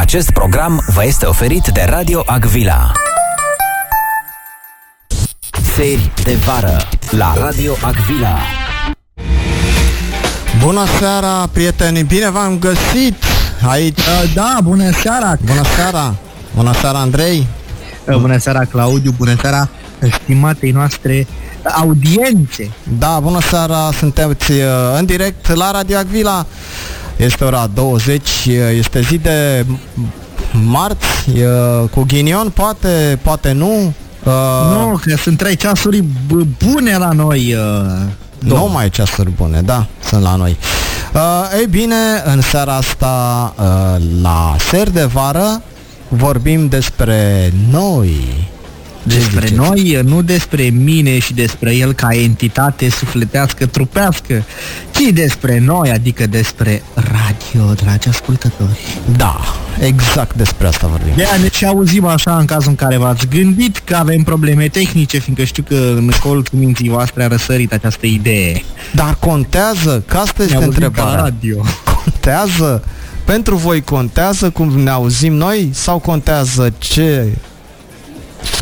[0.00, 2.92] Acest program vă este oferit de Radio Agvila.
[5.74, 8.38] Seri de vară la Radio Agvila.
[10.64, 12.02] Bună seara, prieteni!
[12.02, 13.24] Bine v-am găsit
[13.68, 13.98] aici.
[13.98, 15.36] Uh, Da, bună seara!
[15.44, 16.14] Bună seara!
[16.54, 17.46] Bună seara, Andrei!
[18.04, 19.14] Uh, Bună seara, Claudiu!
[19.16, 19.68] Bună seara,
[20.22, 21.26] stimatei noastre
[21.62, 22.70] audiențe!
[22.98, 23.90] Da, bună seara!
[23.98, 24.58] Sunteți uh,
[24.98, 26.46] în direct la Radio Agvila.
[27.20, 29.66] Este ora 20, uh, este zi de
[30.52, 33.92] marți, uh, cu ghinion, poate, poate nu.
[34.24, 34.32] Uh,
[34.76, 37.54] Nu, că sunt trei ceasuri b- bune la noi.
[37.54, 38.06] uh,
[38.38, 40.56] Nu mai ceasuri bune, da, sunt la noi.
[41.14, 41.20] Uh,
[41.60, 45.62] ei bine, în seara asta, uh, la ser de vară,
[46.08, 48.48] vorbim despre noi.
[49.10, 49.54] Ce Despre ziceți?
[49.54, 54.44] noi, nu despre mine și despre el ca entitate sufletească, trupească,
[54.90, 58.78] ci despre noi, adică despre radio, dragi ascultători.
[59.16, 59.40] Da,
[59.80, 61.12] exact despre asta vorbim.
[61.16, 65.18] De ne și auzim așa în cazul în care v-ați gândit că avem probleme tehnice,
[65.18, 68.62] fiindcă știu că în colțul minții voastre a răsărit această idee.
[68.94, 70.02] Dar contează?
[70.06, 71.22] Că asta este Ne auzim ca la întrebarea.
[71.22, 71.64] radio.
[72.04, 72.84] Contează?
[73.24, 77.49] Pentru voi contează cum ne auzim noi sau contează ce spunem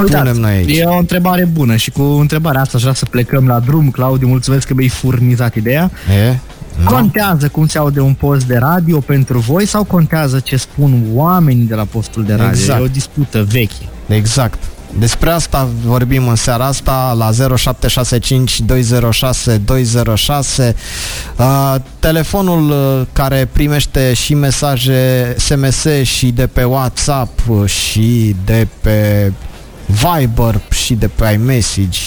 [0.02, 0.78] Uitați, noi aici?
[0.78, 3.90] E o întrebare bună și cu întrebarea asta aș vrea să plecăm la drum.
[3.90, 5.90] Claudiu, mulțumesc că mi-ai furnizat ideea.
[6.28, 6.38] E?
[6.82, 6.90] Nu?
[6.90, 11.64] Contează cum se aude un post de radio pentru voi sau contează ce spun oamenii
[11.64, 12.48] de la postul de radio?
[12.48, 12.80] Exact.
[12.80, 13.88] E o dispută veche.
[14.06, 14.58] Exact.
[14.98, 20.74] Despre asta vorbim în seara asta la 0765 206 206
[21.36, 28.66] uh, telefonul uh, care primește și mesaje SMS și de pe WhatsApp uh, și de
[28.80, 29.32] pe
[29.88, 31.98] Viber și de pe iMessage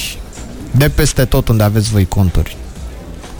[0.76, 2.56] de peste tot unde aveți voi conturi.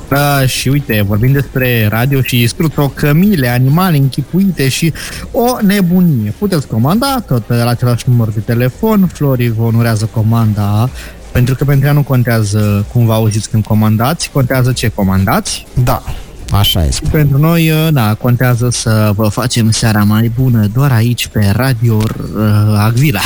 [0.08, 4.92] Da, și uite, vorbim despre radio și strutrocămile, animale închipuite și
[5.30, 6.34] o nebunie.
[6.38, 10.90] Puteți comanda tot la același număr de telefon, Flori vă onorează comanda
[11.32, 15.66] pentru că pentru ea nu contează cum vă auziți când comandați, contează ce comandați.
[15.84, 16.02] Da,
[16.50, 17.08] așa este.
[17.10, 21.94] Pentru noi, uh, da, contează să vă facem seara mai bună doar aici pe Radio
[21.96, 23.20] uh, Agvila.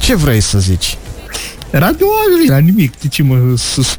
[0.00, 0.98] Ce vrei să zici?
[1.70, 3.00] Radio Agvila, nimic.
[3.00, 3.98] De ce mă sus...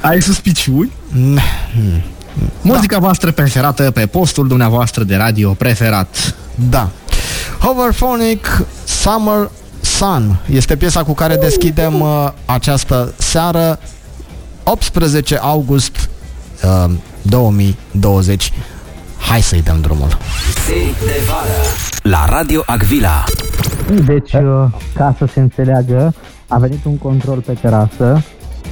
[0.00, 0.92] Ai suspiciuni?
[1.12, 1.38] Mm,
[2.62, 6.34] Muzica voastră preferată pe postul dumneavoastră de radio preferat.
[6.54, 6.90] Da.
[7.58, 9.50] Hoverphonic Summer
[9.80, 13.78] Sun este piesa cu care deschidem uh, această seară
[14.62, 16.08] 18 august
[16.64, 16.90] uh,
[17.22, 18.52] 2020.
[19.18, 20.18] Hai să-i dăm drumul.
[20.66, 21.62] Seri de vară
[22.02, 23.24] la Radio Agvila.
[24.04, 24.30] Deci,
[24.94, 26.14] ca să se înțeleagă,
[26.48, 28.22] a venit un control pe terasă,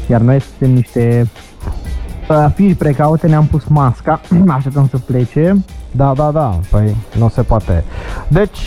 [0.07, 1.31] iar noi suntem niște
[2.29, 5.65] uh, firi precaute, ne-am pus masca, așteptăm să plece.
[5.91, 7.85] Da, da, da, păi nu se poate.
[8.29, 8.59] Deci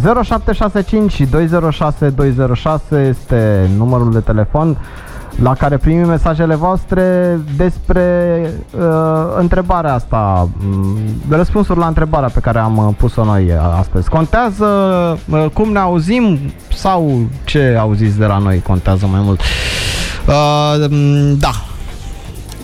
[0.00, 4.78] 0765 206 206 este numărul de telefon
[5.42, 8.40] la care primim mesajele voastre despre
[8.78, 8.82] uh,
[9.38, 14.08] întrebarea asta, mm, răspunsul la întrebarea pe care am uh, pus-o noi uh, astăzi.
[14.08, 14.66] Contează
[15.30, 16.38] uh, cum ne auzim
[16.74, 19.40] sau ce auziți de la noi contează mai mult?
[20.28, 21.52] Uh, mm, da,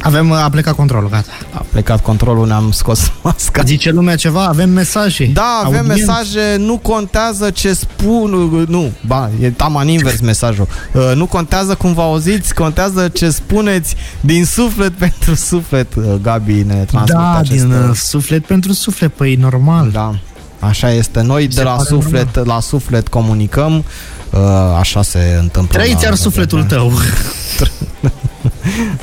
[0.03, 1.31] Avem, a plecat controlul, gata.
[1.53, 3.63] a plecat controlul, ne-am scos masca.
[3.67, 5.31] Zice lumea ceva, avem mesaje.
[5.35, 6.05] Da, avem Audiență.
[6.13, 8.31] mesaje, nu contează ce spun,
[8.69, 10.67] nu, ba, e taman invers mesajul.
[10.93, 15.95] Uh, nu contează cum vă auziți, contează ce spuneți din suflet pentru suflet.
[15.95, 17.63] Uh, Gabi ne transmite Da, acest...
[17.63, 19.91] din uh, suflet pentru suflet, păi normal.
[19.91, 20.15] Da,
[20.59, 21.21] așa este.
[21.23, 23.85] Noi de se la pare suflet la suflet comunicăm.
[24.31, 24.39] Uh,
[24.79, 25.79] așa se întâmplă.
[25.79, 26.93] Trăiți la- ar sufletul tău.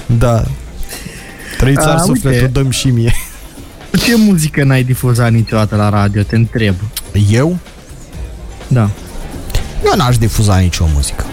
[0.05, 0.43] Da.
[1.57, 2.47] Trăiți ar A, sufletul, uite.
[2.47, 3.13] dăm și mie.
[4.05, 6.75] Ce muzică n-ai difuzat niciodată la radio, te întreb.
[7.31, 7.57] Eu?
[8.67, 8.89] Da.
[9.85, 11.25] Eu n-aș difuza nicio muzică.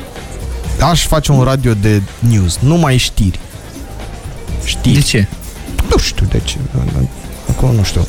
[0.90, 3.38] Aș face un radio de news, numai știri.
[4.64, 4.94] Știri.
[4.94, 5.26] De ce?
[5.90, 6.56] Nu știu de ce.
[7.50, 8.06] Acum nu știu.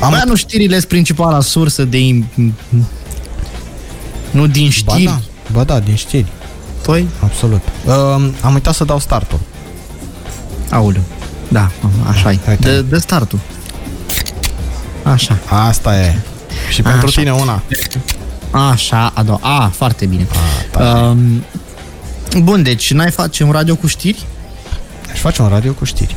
[0.00, 1.98] Am Bă, nu știrile sunt principala sursă de...
[1.98, 2.52] im-
[4.30, 5.04] Nu din Ba știri.
[5.04, 5.20] da,
[5.52, 6.26] ba da, din știri.
[6.82, 7.60] Păi, Absolut.
[7.86, 7.92] Uh,
[8.40, 9.40] am uitat să dau startul.
[10.74, 11.02] Auleu.
[11.48, 11.70] Da,
[12.08, 12.38] așa e.
[12.48, 12.58] Uite.
[12.60, 13.40] De, de startul.
[15.02, 15.38] Așa.
[15.48, 16.14] Asta e.
[16.70, 17.20] Și pentru Așa.
[17.20, 17.62] tine una.
[18.50, 19.38] Așa, a doua.
[19.42, 20.26] A, foarte bine.
[20.30, 21.00] A, da.
[21.00, 21.44] Um,
[22.42, 24.26] bun, deci n-ai face un radio cu știri?
[25.12, 26.16] Aș face un radio cu știri.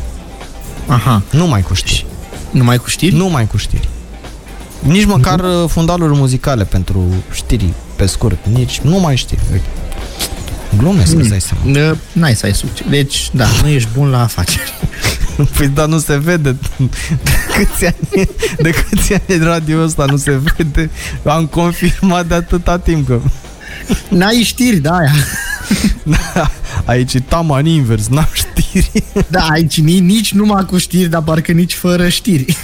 [0.88, 1.22] Aha.
[1.32, 2.06] Numai cu știri.
[2.52, 3.16] Numai cu știri?
[3.16, 3.90] Numai cu știri.
[4.80, 8.38] Nici măcar uh, fundaluri muzicale pentru știri pe scurt.
[8.54, 9.42] Nici, nu mai știri.
[9.52, 9.66] Uite.
[10.78, 11.90] Glumesc, îți dai seama.
[11.90, 12.86] Uh, N-ai să ai succes.
[12.90, 14.74] Deci, da, nu ești bun la afaceri.
[15.58, 16.56] Păi da, nu se vede.
[16.78, 20.90] De câți ani, de câți ani radio ăsta nu se vede?
[21.26, 23.20] Am confirmat de atâta timp că...
[24.10, 25.12] N-ai știri, da, aia.
[26.34, 26.52] Da,
[26.86, 29.04] aici e taman invers, n-am știri.
[29.28, 32.58] Da, aici nici, nici numai cu știri, dar parcă nici fără știri.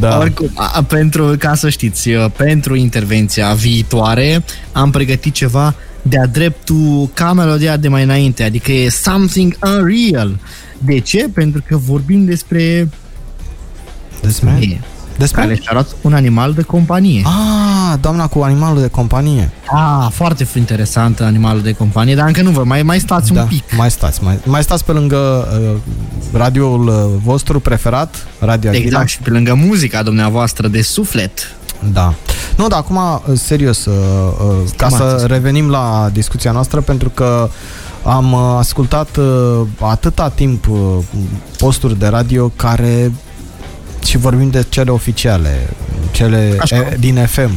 [0.00, 0.18] Da.
[0.18, 5.74] Oricum, a, pentru, ca să știți, eu, pentru intervenția viitoare am pregătit ceva
[6.08, 10.38] de-a dreptul ca melodia de mai înainte, adică e something unreal.
[10.78, 11.28] De ce?
[11.34, 12.88] Pentru că vorbim despre
[14.22, 14.80] Despre?
[15.18, 15.40] Despre?
[15.40, 17.22] care și arată un animal de companie.
[17.24, 19.50] Ah, doamna cu animalul de companie.
[19.66, 23.46] Ah, foarte interesant animalul de companie, dar încă nu vă, mai, mai stați da, un
[23.48, 23.76] pic.
[23.76, 25.80] mai stați, mai, mai stați pe lângă uh,
[26.32, 28.84] radioul uh, vostru preferat, Radio Aghila.
[28.84, 31.54] Exact, și pe lângă muzica dumneavoastră de suflet.
[31.92, 32.14] Da.
[32.56, 35.20] Nu, dar acum, uh, serios, uh, uh, ca Stimați.
[35.20, 37.48] să revenim la discuția noastră, pentru că
[38.02, 40.78] am uh, ascultat uh, atâta timp uh,
[41.58, 43.12] posturi de radio care
[44.04, 45.70] și vorbim de cele oficiale,
[46.10, 46.76] cele Așa.
[46.76, 47.50] e, din FM,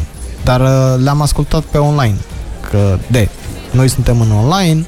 [0.44, 2.16] dar uh, le-am ascultat pe online,
[2.70, 3.30] că de,
[3.72, 4.86] noi suntem în online,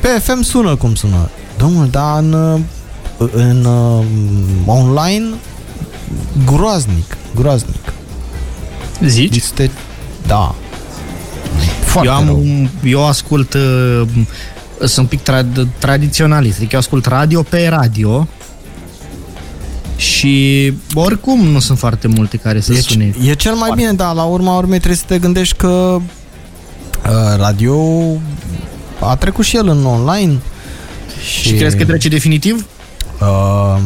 [0.00, 1.28] pe FM sună cum sună.
[1.56, 4.04] Domnul, dar în, uh, în uh,
[4.66, 5.26] online
[6.44, 7.92] groaznic, groaznic.
[9.06, 9.36] Zici?
[9.36, 9.70] Este,
[10.26, 10.54] da,
[11.84, 12.36] foarte eu, am, rău.
[12.38, 14.02] un- eu ascult, uh,
[14.78, 18.26] sunt un pic tra- tradiționalist, adică eu ascult radio pe radio
[19.96, 23.14] și oricum nu sunt foarte multe care să E, sune.
[23.24, 26.00] e cel mai bine, dar la urma urmei trebuie să te gândești că uh,
[27.36, 27.76] radio
[29.00, 30.38] a trecut și el în online.
[31.40, 32.66] Și crezi că trece definitiv?
[33.20, 33.76] Uh,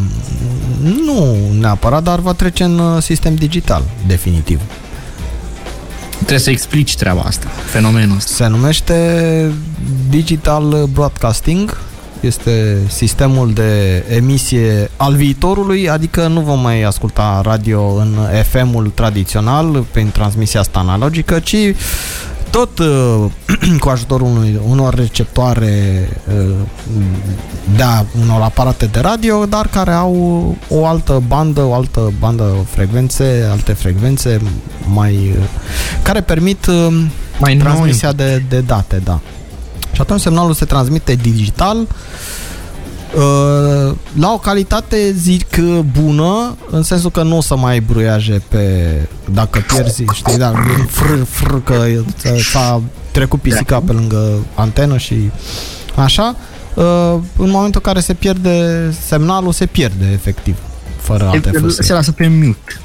[1.05, 4.61] nu neapărat, dar va trece în uh, sistem digital, definitiv.
[6.23, 8.45] Trebuie să explici treaba asta, fenomenul ăsta.
[8.45, 9.51] Se numește
[10.09, 11.81] Digital Broadcasting,
[12.21, 18.17] este sistemul de emisie al viitorului, adică nu vom mai asculta radio în
[18.51, 21.57] FM-ul tradițional, prin transmisia asta analogică, ci
[22.53, 23.25] tot uh,
[23.81, 26.55] cu ajutorul unui, unor receptoare uh,
[27.77, 32.67] de a, unor aparate de radio, dar care au o altă bandă, o altă bandă
[32.71, 34.41] frecvențe, alte frecvențe
[34.93, 35.45] mai uh,
[36.03, 36.75] care permit uh,
[37.39, 37.57] Mai noi.
[37.57, 39.21] transmisia de, de date, da.
[39.93, 41.87] Și atunci semnalul se transmite digital uh,
[44.19, 45.57] la o calitate, zic,
[46.01, 48.89] bună, în sensul că nu o să mai ai bruiaje pe...
[49.33, 50.53] Dacă pierzi, știi, da,
[50.89, 51.85] fr, fr, că
[52.53, 55.31] s-a trecut pisica pe lângă antenă și
[55.97, 56.37] așa.
[56.75, 56.85] Uh,
[57.37, 60.57] în momentul în care se pierde semnalul, se pierde efectiv,
[61.01, 61.83] fără alte fuse.
[61.83, 62.81] Se lasă pe mute.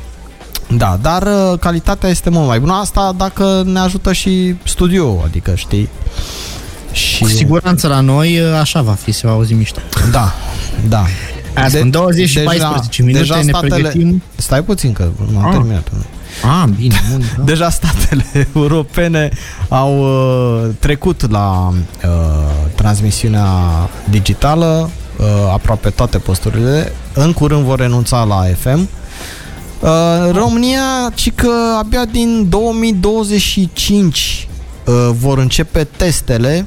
[0.77, 2.73] Da, dar uh, calitatea este mult mai bună.
[2.73, 5.89] Asta dacă ne ajută și studio, adică știi.
[6.97, 9.79] Și Cu siguranță la noi așa va fi, se va auzi mișto.
[10.11, 10.33] Da,
[10.87, 11.05] da.
[11.55, 14.21] Azi, în 20 și 14 minute deja ne statele, pregătim.
[14.35, 15.51] Stai puțin că nu am Ah.
[15.51, 15.91] terminat.
[16.43, 17.43] Ah, bine, bun, da.
[17.43, 19.29] Deja statele europene
[19.67, 22.09] au uh, trecut la uh,
[22.75, 23.47] transmisiunea
[24.09, 24.89] digitală,
[25.19, 26.91] uh, aproape toate posturile.
[27.13, 28.89] În curând vor renunța la FM.
[29.79, 29.89] Uh,
[30.31, 31.49] România, ci că
[31.79, 34.47] abia din 2025
[34.85, 36.65] uh, vor începe testele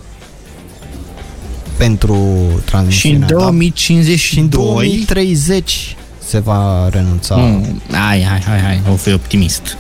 [1.85, 2.15] pentru
[2.49, 3.27] Și în transmisiunea.
[3.29, 3.35] da?
[3.35, 4.17] 2052...
[4.17, 5.97] Și în 2030
[6.27, 7.37] se va renunța.
[7.37, 9.63] Mm, hai, hai, hai, hai, o fi optimist.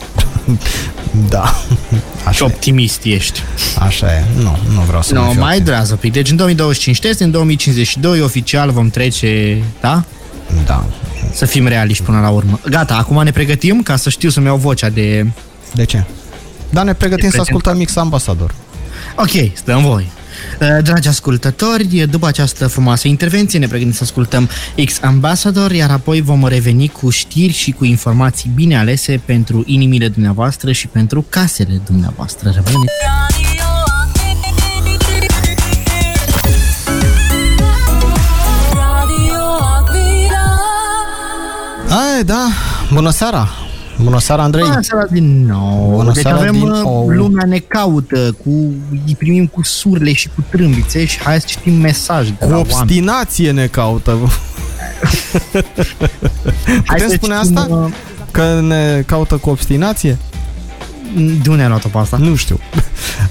[1.29, 1.55] Da.
[1.93, 3.41] Și Așa, e, optimist ești.
[3.79, 4.25] așa e.
[4.37, 5.65] Nu, nu vreau să Nu, mai no, fiu mai optimist.
[5.65, 6.13] durează un pic.
[6.13, 10.05] Deci în 2025 test, în 2052 oficial vom trece, da?
[10.67, 10.85] Da.
[11.33, 12.61] Să fim realiști până la urmă.
[12.69, 15.27] Gata, acum ne pregătim ca să știu să-mi iau vocea de...
[15.75, 16.05] De ce?
[16.71, 18.55] Da, ne pregătim E să ascultăm Mix Ambassador.
[19.17, 20.11] Ok, stăm voi.
[20.61, 24.49] Uh, Dragi ascultători, după această frumoasă intervenție ne pregătim să ascultăm
[24.85, 30.09] X Ambassador, iar apoi vom reveni cu știri și cu informații bine alese pentru inimile
[30.09, 32.51] dumneavoastră și pentru casele dumneavoastră.
[32.55, 32.93] Rămâneți
[38.73, 39.41] Radio
[39.79, 40.45] Agvira.
[41.89, 42.49] Ai, da.
[42.93, 43.60] Bună seara.
[44.03, 44.65] Bună seara, Andrei.
[44.65, 45.91] Bună seara din nou!
[45.95, 47.09] Bună deci seara avem din uh, nou.
[47.09, 48.51] lumea ne caută, cu,
[49.07, 52.57] îi primim cu surle și cu trâmbițe și hai să citim mesaje de Cu la
[52.57, 52.73] oameni.
[52.81, 54.17] obstinație ne caută.
[56.87, 57.67] Hai Putem să spune citim, asta?
[57.75, 57.91] uh,
[58.31, 60.19] Că ne caută cu obstinație?
[61.43, 62.17] De unde ai luat-o pe asta?
[62.17, 62.59] Nu știu.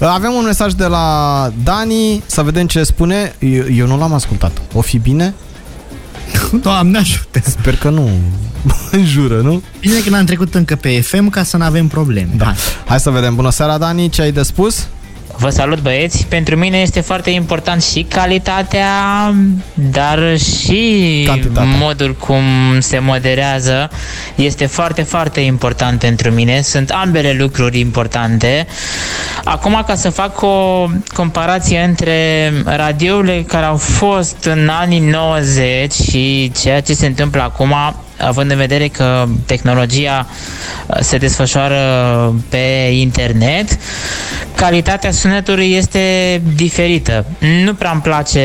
[0.00, 3.34] Avem un mesaj de la Dani, să vedem ce spune.
[3.38, 4.60] Eu, eu nu l-am ascultat.
[4.74, 5.34] O fi bine?
[6.62, 7.40] Doamne ajută!
[7.44, 8.10] Sper că nu.
[9.12, 9.62] Jură, nu?
[9.80, 12.30] Bine că n-am trecut încă pe FM ca să nu avem probleme.
[12.36, 12.44] Da.
[12.44, 12.54] Hai.
[12.86, 13.34] Hai să vedem.
[13.34, 14.86] Bună seara, Dani, ce ai de spus?
[15.36, 18.88] Vă salut băieți, pentru mine este foarte important și calitatea,
[19.74, 21.64] dar și Cantitatea.
[21.78, 22.42] modul cum
[22.78, 23.90] se moderează
[24.34, 26.60] este foarte, foarte important pentru mine.
[26.60, 28.66] Sunt ambele lucruri importante.
[29.44, 36.52] Acum, ca să fac o comparație între radiourile care au fost în anii 90 și
[36.60, 37.74] ceea ce se întâmplă acum,
[38.20, 40.26] având în vedere că tehnologia
[40.86, 41.78] uh, se desfășoară
[42.48, 43.78] pe internet,
[44.54, 46.00] calitatea sunetului este
[46.54, 47.24] diferită.
[47.64, 48.40] Nu prea îmi place,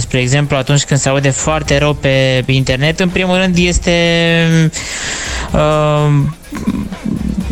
[0.00, 3.92] spre exemplu, atunci când se aude foarte rău pe internet, în primul rând este
[5.52, 6.08] uh,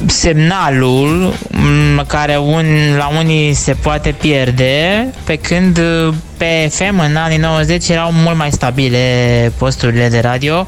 [0.07, 2.65] semnalul m, care un,
[2.97, 8.37] la unii se poate pierde, pe când uh, pe FM în anii 90 erau mult
[8.37, 10.67] mai stabile posturile de radio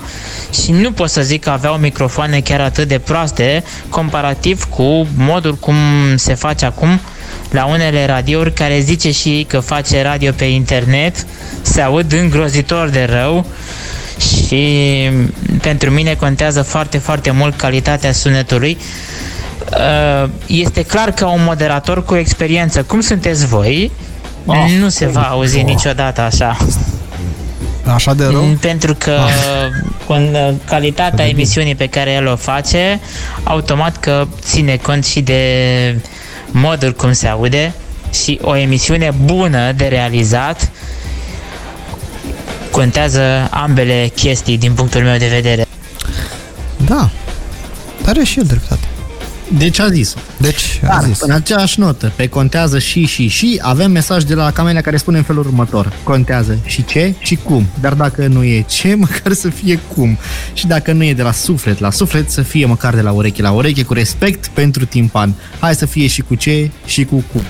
[0.63, 5.55] și nu pot să zic că aveau microfoane chiar atât de proaste comparativ cu modul
[5.55, 5.75] cum
[6.15, 7.01] se face acum
[7.51, 11.27] la unele radiouri care zice și că face radio pe internet,
[11.63, 13.47] se aud îngrozitor de rău
[14.21, 15.11] și
[15.61, 18.79] pentru mine contează foarte, foarte mult calitatea sunetului.
[19.73, 23.91] Uh, Este clar că un moderator cu experiență, cum sunteți voi,
[24.81, 26.57] nu se va auzi niciodată așa.
[27.95, 28.43] Așa de rău?
[28.43, 29.19] Mm, Pentru că
[30.07, 33.01] cu uh, calitatea emisiunii pe care el o face,
[33.45, 35.41] automat că ține cont și de
[36.51, 37.73] modul cum se aude
[38.25, 40.71] și o emisiune bună de realizat
[42.77, 45.67] contează ambele chestii din punctul meu de vedere.
[46.87, 47.11] Da.
[48.05, 48.89] Dar are și el dreptate.
[49.59, 51.21] Deci a zis Deci, a Dar, zis.
[51.21, 55.17] în aceeași notă, pe contează și și și, avem mesaj de la Camelia care spune
[55.17, 55.93] în felul următor.
[56.03, 57.67] Contează și ce și cum.
[57.81, 60.19] Dar dacă nu e ce, măcar să fie cum.
[60.53, 63.43] Și dacă nu e de la suflet la suflet, să fie măcar de la ureche
[63.43, 65.35] la ureche, cu respect pentru timpan.
[65.59, 67.43] Hai să fie și cu ce și cu cum.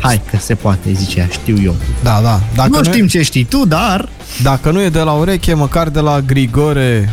[0.00, 1.74] Hai, că se poate, zicea, știu eu.
[2.02, 2.40] Da, da.
[2.54, 4.08] Dacă nu nu, știm ce știi tu, dar
[4.42, 7.12] dacă nu e de la ureche, măcar de la Grigore,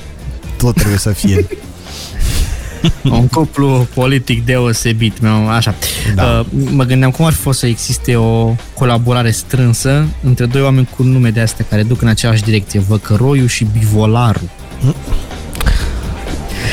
[0.58, 1.46] tot trebuie să fie.
[3.04, 5.76] un cuplu politic deosebit, meu, așa.
[6.16, 6.24] Da.
[6.40, 10.90] Uh, mă gândeam cum ar fi fost să existe o colaborare strânsă între doi oameni
[10.96, 14.50] cu nume de astea care duc în aceeași direcție, Văcăroiu și Bivolaru.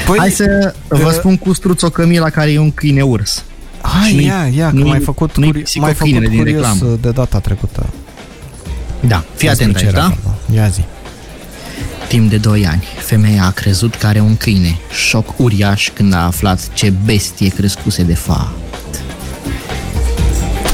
[0.06, 3.44] Păi, Hai să vă uh, spun cu struțo Cămila care e un câine urs.
[3.80, 6.38] Hai, și nu-i- ia, ia, că nu-i- m-ai făcut, nu-i curi- m-ai făcut psihochinele din
[6.38, 6.98] curios reclamă.
[7.00, 7.86] de data trecută.
[9.08, 10.04] Da, fii atent Despre aici, ce da?
[10.06, 10.38] era vorba.
[10.62, 10.84] Ia zi.
[12.08, 14.78] Timp de 2 ani, femeia a crezut că are un câine.
[15.08, 18.52] Șoc uriaș când a aflat ce bestie crescuse de fa.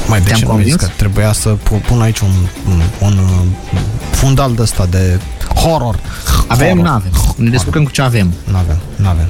[0.07, 0.75] Mai de Te-am ce nu convins?
[0.75, 2.31] că trebuia să pu- pun aici un,
[2.69, 3.79] un, un uh,
[4.11, 5.19] fundal de ăsta de
[5.55, 5.99] horror.
[6.47, 6.83] Avem, horror.
[6.85, 7.11] nu avem.
[7.35, 8.33] Ne descurcăm cu ce avem.
[8.51, 9.27] N-avem, n-avem.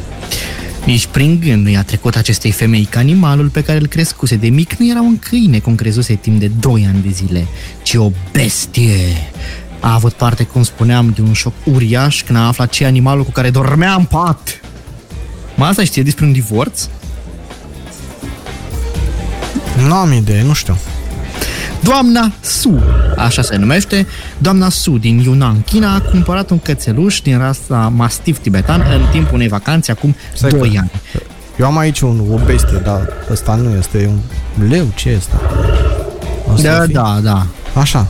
[0.85, 4.47] Nici prin gând nu i-a trecut acestei femei că animalul pe care îl crescuse de
[4.47, 7.47] mic nu era un câine, cum crezuse timp de 2 ani de zile,
[7.83, 9.31] ci o bestie.
[9.79, 13.23] A avut parte, cum spuneam, de un șoc uriaș când a aflat ce e animalul
[13.23, 14.61] cu care dormea în pat.
[15.55, 16.87] Mă, asta știe despre un divorț?
[19.85, 20.77] Nu am idee, nu știu.
[21.83, 22.83] Doamna Su,
[23.17, 28.37] așa se numește, doamna Su din Yunnan, China, a cumpărat un cățeluș din rasa mastif
[28.39, 30.91] tibetan în timpul unei vacanțe acum Stai 2 că- ani.
[31.59, 35.33] Eu am aici un, o bestie, dar ăsta nu este, e un leu, ce este?
[36.53, 36.93] O să Da, fie?
[36.93, 37.45] da, da.
[37.79, 38.07] Așa.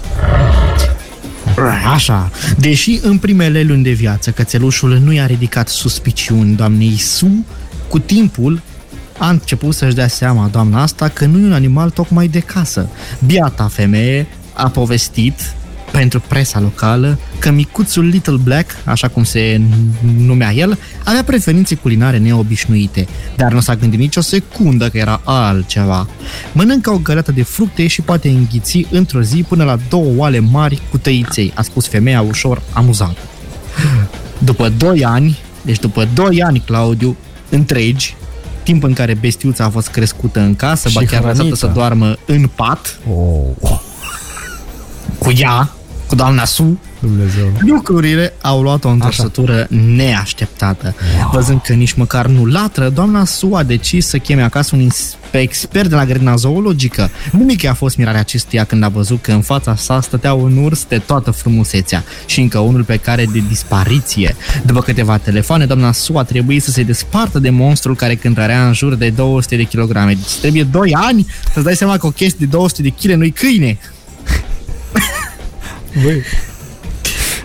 [1.93, 2.31] Așa.
[2.57, 7.45] Deși în primele luni de viață cățelușul nu i-a ridicat suspiciuni doamnei Su,
[7.87, 8.61] cu timpul
[9.17, 12.89] a început să-și dea seama doamna asta că nu e un animal tocmai de casă.
[13.25, 15.53] Biata femeie a povestit
[15.91, 19.61] pentru presa locală că micuțul Little Black, așa cum se
[20.17, 26.07] numea el, avea preferințe culinare neobișnuite, dar nu s-a gândit nicio secundă că era altceva.
[26.51, 30.81] Mănâncă o găleată de fructe și poate înghiți într-o zi până la două oale mari
[30.89, 33.19] cu tăiței, a spus femeia ușor amuzată.
[34.37, 37.17] După 2 ani, deci după 2 ani, Claudiu,
[37.49, 38.15] întregi,
[38.63, 41.55] timp în care bestiuța a fost crescută în casă, Și ba chiar lăsată hrănită.
[41.55, 43.79] să doarmă în pat, Oh,
[45.17, 45.71] cu ea,
[46.07, 47.51] cu doamna Su, Dumnezeu.
[47.59, 50.95] Lucrurile au luat o întorsătură neașteptată.
[51.31, 55.17] Văzând că nici măcar nu latră, doamna Su a decis să cheme acasă un ins-
[55.31, 57.09] expert de la grădina zoologică.
[57.31, 60.85] Nimic a fost mirarea acestuia când a văzut că în fața sa stătea un urs
[60.85, 64.35] de toată frumusețea și încă unul pe care de dispariție.
[64.65, 68.73] După câteva telefoane, doamna Su a trebuit să se despartă de monstrul care cântărea în
[68.73, 70.13] jur de 200 de kilograme.
[70.13, 73.31] Deci trebuie 2 ani să-ți dai seama că o chestie de 200 de kg nu-i
[73.31, 73.79] câine.
[76.03, 76.21] Băi,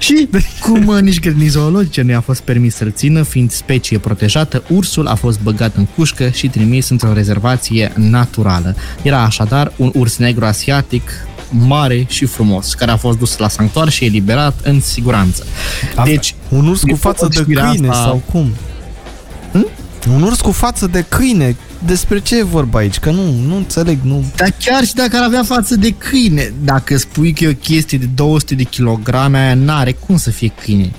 [0.08, 0.28] Și
[0.60, 5.06] cum uh, nici grădini zoologice nu i-a fost permis să-l țină, fiind specie protejată, ursul
[5.06, 8.76] a fost băgat în cușcă și trimis într-o rezervație naturală.
[9.02, 11.10] Era așadar un urs negru asiatic
[11.50, 15.46] mare și frumos, care a fost dus la sanctuar și eliberat în siguranță.
[16.04, 18.52] Deci, un urs cu e față de știrea câine asta- sau cum?
[19.52, 19.66] Hm?
[20.14, 21.56] Un urs cu față de câine.
[21.86, 22.98] Despre ce e vorba aici?
[22.98, 24.24] Că nu, nu înțeleg, nu...
[24.36, 27.98] Dar chiar și dacă ar avea față de câine, dacă spui că e o chestie
[27.98, 30.92] de 200 de kilograme, aia n-are cum să fie câine.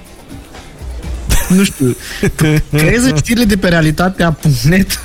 [1.49, 1.95] Nu știu,
[2.35, 4.99] tu crezi în știrile de pe realitatea.net?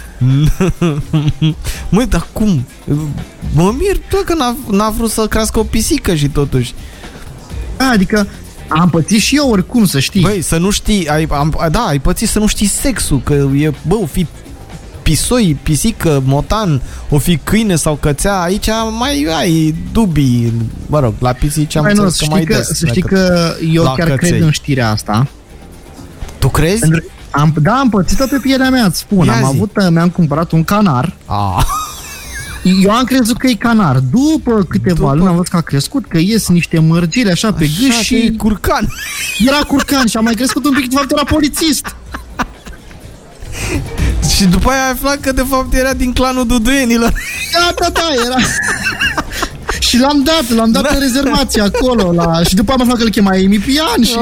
[1.88, 2.66] Măi, dar cum?
[3.54, 6.75] Mă mir tot că n-a, n-a vrut să crească o pisică și totuși.
[7.93, 8.26] Adică
[8.69, 10.21] am pățit și eu oricum, să știi.
[10.21, 13.73] Băi, să nu știi, ai, am, da, ai pățit să nu știi sexul, că e,
[13.87, 14.26] bă, o fi
[15.04, 18.66] pisoi, pisică, motan, o fi câine sau cățea, aici
[18.99, 20.52] mai ai dubii,
[20.87, 22.66] mă rog, la pisici am Mai nu, înțeles să că mai știi că, des.
[22.78, 24.28] să știi decât- că eu la chiar căței.
[24.30, 25.26] cred în știrea asta.
[26.38, 26.78] Tu crezi?
[26.80, 29.26] Pentru- Am, da, am pățit-o pe pielea mea, îți spun.
[29.26, 29.44] Ia am zi.
[29.44, 31.16] avut, mi-am cumpărat un canar.
[31.25, 31.66] A,
[32.82, 33.99] Eu am crezut că e canar.
[33.99, 37.66] După câteva După- luni am văzut că a crescut, că ies niște mărgiri așa pe
[37.80, 38.88] gât așa, și că e curcan.
[39.46, 41.96] era curcan și a mai crescut un pic, de fapt era polițist.
[44.35, 47.12] și după aia ai aflat că de fapt era din clanul Duduienilor.
[47.53, 48.37] Da, da, da, era...
[49.79, 52.43] și l-am dat, l-am dat pe rezervație acolo la...
[52.43, 54.19] și după am aflat că îl chema Emi Pian și,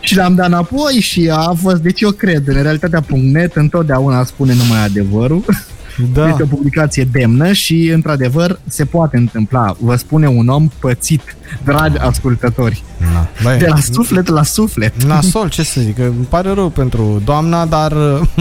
[0.00, 4.84] și l-am dat înapoi și a fost, deci eu cred, în realitatea.net întotdeauna spune numai
[4.84, 5.44] adevărul.
[6.12, 6.28] Da.
[6.28, 9.76] Este o publicație demnă și, într-adevăr, se poate întâmpla.
[9.78, 12.82] Vă spune un om pățit, dragi ascultători.
[13.12, 15.02] Na, băi, De la suflet la suflet.
[15.02, 17.92] Nasol, ce să zic, îmi pare rău pentru doamna, dar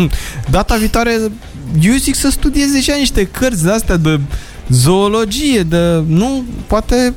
[0.50, 1.20] data viitoare
[1.82, 4.20] eu zic să studieze și ea niște cărți de astea de
[4.70, 6.96] zoologie, de, nu, poate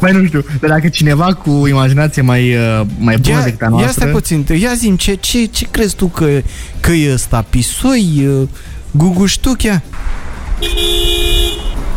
[0.00, 3.64] Mai nu știu, dar dacă cineva cu imaginație mai, uh, mai bună Ia, decât a
[3.64, 3.90] ia noastră...
[3.90, 6.40] stai puțin, ia zi ce, ce, ce crezi tu că,
[6.80, 7.46] că e ăsta?
[7.50, 8.26] Pisoi?
[8.26, 8.48] uh,
[8.90, 9.82] Guguștuchea?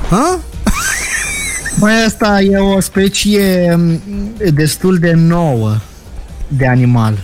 [0.10, 0.40] Ha?
[1.80, 4.02] Mai asta e o specie m,
[4.54, 5.76] destul de nouă
[6.48, 7.18] de animal.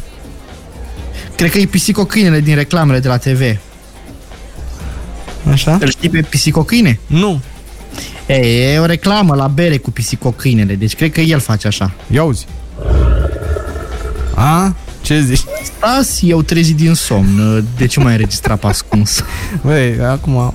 [1.35, 3.41] Cred că e pisicocâinele din reclamele de la TV.
[5.51, 5.77] Așa?
[5.81, 6.99] Îl știi pe pisicocâine?
[7.07, 7.41] Nu.
[8.29, 11.93] E, e o reclamă la bere cu pisicocâinele, deci cred că el face așa.
[12.11, 12.45] Ia uzi.
[14.35, 14.75] A?
[15.01, 15.41] Ce zici?
[15.63, 17.65] Stas, eu trezit din somn.
[17.77, 19.23] De ce mai înregistra pe ascuns?
[19.63, 20.53] Băi, acum...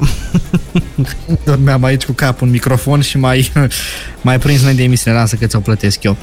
[1.45, 3.53] Dormeam aici cu capul în microfon și mai,
[4.21, 5.17] mai prins noi de emisiune.
[5.17, 6.17] Lasă că ți-o plătesc eu.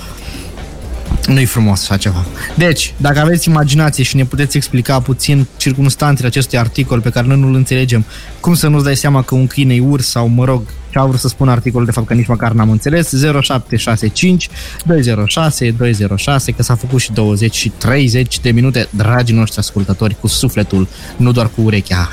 [1.28, 2.26] Nu-i frumos așa ceva.
[2.56, 7.40] Deci, dacă aveți imaginație și ne puteți explica puțin circunstanțele acestui articol pe care noi
[7.40, 8.06] nu-l înțelegem,
[8.40, 10.62] cum să nu-ți dai seama că un câine e urs sau, mă rog,
[10.92, 14.50] ce a vrut să spun articolul, de fapt că nici măcar n-am înțeles, 0765
[14.86, 20.28] 206 206, că s-a făcut și 20 și 30 de minute, dragii noștri ascultători, cu
[20.28, 22.10] sufletul, nu doar cu urechea.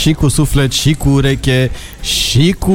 [0.00, 2.74] și cu suflet, și cu ureche, și cu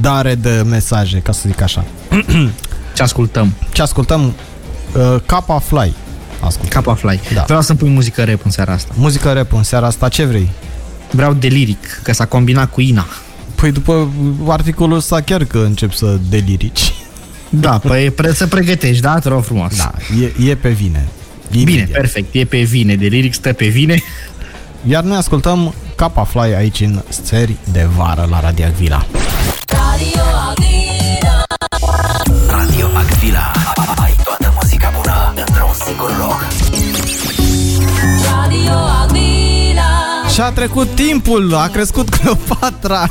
[0.00, 1.84] dare de mesaje, ca să zic așa.
[2.94, 3.54] Ce ascultăm?
[3.72, 4.32] Ce ascultăm?
[4.96, 5.94] Uh, Kappa Fly.
[6.40, 6.68] Ascult.
[6.68, 7.20] Capa Fly.
[7.34, 7.42] Da.
[7.46, 8.94] Vreau să-mi pui muzică rap în seara asta.
[8.96, 10.50] Muzică rap în seara asta, ce vrei?
[11.10, 13.06] Vreau de liric, că s-a combinat cu Ina.
[13.60, 14.10] Păi după
[14.48, 16.92] articolul ăsta chiar că încep să delirici.
[17.52, 19.18] Da, păi pre- să pregătești, da?
[19.18, 19.76] Te rog frumos.
[19.76, 19.92] Da,
[20.40, 21.08] e, e pe vine.
[21.50, 21.90] Bine, Imediat.
[22.00, 24.02] perfect, e pe vine, de liric stă pe vine.
[24.88, 29.06] Iar noi ascultăm Kappa Fly aici în Țări de Vară la Radio Vila.
[29.66, 31.44] Radio Agvila,
[32.48, 33.52] Radio Agvila.
[34.02, 36.46] Ai toată muzica bună într-un singur loc.
[38.32, 39.39] Radio Agvila,
[40.40, 43.10] Și a trecut timpul, a crescut Cleopatra.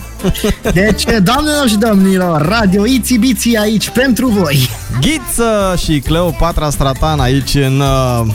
[0.73, 4.69] Deci, doamnelor și domnilor, Radio Iți Biți aici pentru voi.
[4.99, 7.79] Ghiță și Cleopatra Stratan aici în...
[7.79, 8.33] Uh...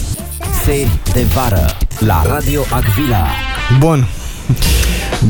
[0.64, 3.26] Țări de Vară la Radio Agvila.
[3.78, 4.06] Bun.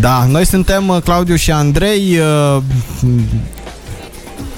[0.00, 2.62] Da, noi suntem uh, Claudiu și Andrei uh,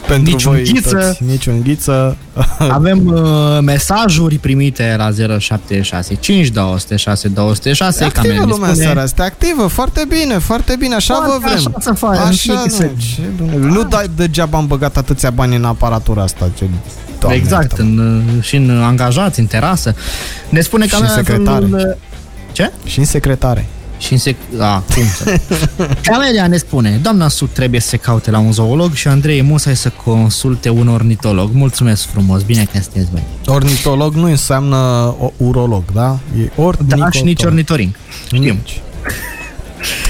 [0.09, 0.97] pentru Niciun voi ghiță.
[0.97, 2.17] toți, niciun ghiță.
[2.59, 3.23] Avem uh,
[3.63, 8.05] mesajuri primite la 0765 206 206.
[8.05, 8.85] E ca activă mi-a lumea în spune.
[8.87, 11.55] seara asta, e activă, foarte bine, foarte bine, așa Foarte vă vrem.
[11.57, 14.97] așa să faci, nu Așa, știi nu, să- ce, Dumnezeu, nu dai degeaba am băgat
[14.97, 16.51] atâția bani în aparatura asta.
[16.57, 16.65] Ce,
[17.21, 17.89] Doamne, exact, iartă-mă.
[18.03, 19.95] în, uh, și în angajați, în terasă.
[20.49, 21.99] Ne spune că Și în secretare.
[22.53, 22.73] Ce?
[22.85, 23.67] Și în secretare.
[23.99, 24.37] Și în sec...
[24.59, 25.41] A, cum să...
[26.03, 29.77] Camelia ne spune, doamna Sut trebuie să se caute la un zoolog și Andrei Musai
[29.77, 31.51] să consulte un ornitolog.
[31.53, 33.23] Mulțumesc frumos, bine că sunteți voi.
[33.47, 34.77] Ornitolog nu înseamnă
[35.21, 36.19] o- urolog, da?
[36.41, 37.05] E ornitolog.
[37.05, 37.95] Da, și nici ornitoring.
[38.27, 38.41] Știm.
[38.43, 38.81] Nici.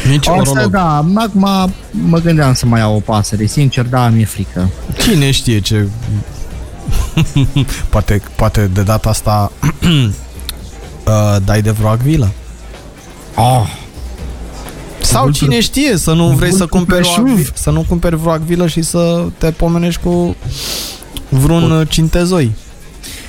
[0.08, 0.70] Nici O să, orolog.
[0.70, 4.70] da, acum mă gândeam să mai iau o pasăre, sincer, da, mi-e frică.
[4.98, 5.88] Cine știe ce...
[7.90, 12.30] poate, poate de data asta uh, dai de vreo acvilă.
[13.36, 13.66] Oh,
[15.02, 17.28] Sau cine știe, să nu vrei să cumperi, o Brașov.
[17.30, 20.36] acvilă, să nu cumperi vreo acvilă și să te pomenești cu
[21.28, 22.52] vreun uh, cintezoi.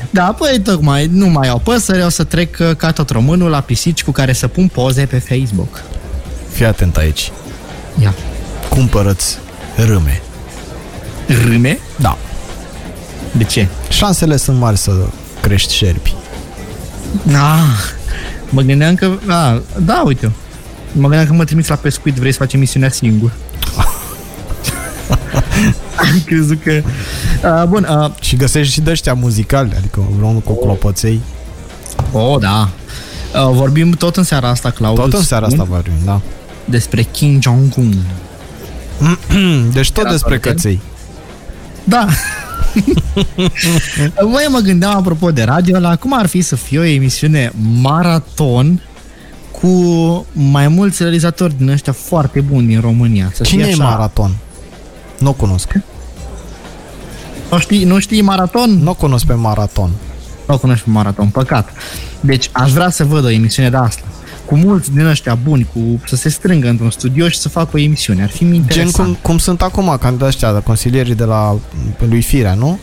[0.09, 3.61] Da, păi tocmai, nu mai iau păsări, o să trec uh, ca tot românul la
[3.61, 5.83] pisici cu care să pun poze pe Facebook.
[6.51, 7.31] Fii atent aici.
[8.01, 8.13] Ia.
[8.69, 9.37] Cumpărăți
[9.75, 10.21] râme.
[11.27, 11.79] Râme?
[11.95, 12.17] Da.
[13.31, 13.67] De ce?
[13.89, 14.91] Șansele sunt mari să
[15.41, 16.13] crești șerpi.
[17.27, 17.61] Ah,
[18.49, 19.11] mă gândeam că...
[19.27, 20.31] A, da, uite
[20.91, 23.31] Mă gândeam că mă trimiți la pescuit, vrei să facem misiunea singur.
[25.97, 26.81] Am crezut că...
[27.47, 31.21] A, bun, a, Și găsești și de ăștia muzicali, adică vreunul cu clopoței.
[32.11, 32.69] oh, da.
[33.33, 35.03] A, vorbim tot în seara asta, Claudiu.
[35.03, 36.21] Tot în seara asta vorbim, da.
[36.65, 37.93] Despre Kim Jong-un.
[39.73, 40.49] Deci tot Era despre foarte.
[40.49, 40.81] căței.
[41.83, 42.07] Da.
[44.31, 48.81] Măi, mă gândeam apropo de radio la cum ar fi să fie o emisiune maraton
[49.51, 49.67] cu
[50.31, 53.31] mai mulți realizatori din ăștia foarte buni din România.
[53.33, 53.83] Să Cine fie e așa.
[53.83, 54.35] Maraton?
[55.19, 55.73] Nu o cunosc.
[57.51, 58.69] Nu știi, nu știi maraton?
[58.69, 59.89] Nu o cunosc pe Maraton.
[60.47, 61.69] Nu o cunoști pe maraton, păcat.
[62.19, 64.03] Deci aș vrea să văd o emisiune de asta.
[64.47, 67.79] Cu mulți din ăștia buni, cu să se strângă într-un studio și să facă o
[67.79, 68.23] emisiune.
[68.23, 68.93] Ar fi Gen interesant.
[69.07, 71.57] cum, cum sunt acum candidații ăștia, de consilierii de la
[72.09, 72.79] lui Firea, nu?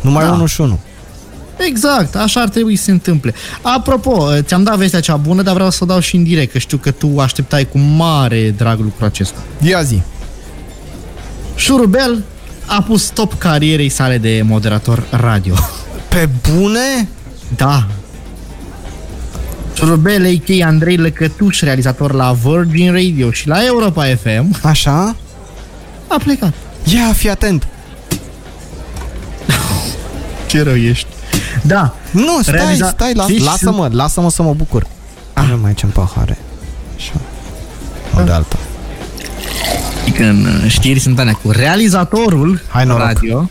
[0.00, 0.32] Numai Da.
[0.32, 0.78] unul și unul.
[1.68, 3.34] Exact, așa ar trebui să se întâmple.
[3.62, 6.58] Apropo, ți-am dat vestea cea bună, dar vreau să o dau și în direct, că
[6.58, 9.38] știu că tu așteptai cu mare drag lucrul acesta.
[9.60, 10.02] Ia zi.
[11.54, 12.22] Șurubel
[12.66, 15.54] a pus stop carierei sale de moderator radio.
[16.08, 17.08] Pe bune?
[17.56, 17.86] Da.
[19.76, 20.66] Șurubel, a.k.a.
[20.66, 25.16] Andrei Lăcătuș, realizator la Virgin Radio și la Europa FM, Așa?
[26.08, 26.52] a plecat.
[26.84, 27.66] Ia, fii atent.
[30.48, 31.06] Ce rău ești.
[31.62, 34.86] Da, Nu, stai, Realiza- stai, las, Știi, lasă-mă, lasă-mă să mă bucur.
[35.32, 36.38] Avem aici în pahare.
[36.96, 37.12] Așa.
[38.20, 38.56] O de alta.
[40.16, 43.06] că în uh, știri sunt alea cu realizatorul Hai, noroc.
[43.06, 43.50] radio.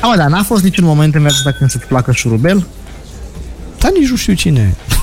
[0.00, 2.66] Am, dar n-a fost niciun moment în viața ta când să-ți placă șurubel?
[3.78, 4.96] Dar nici nu știu cine e.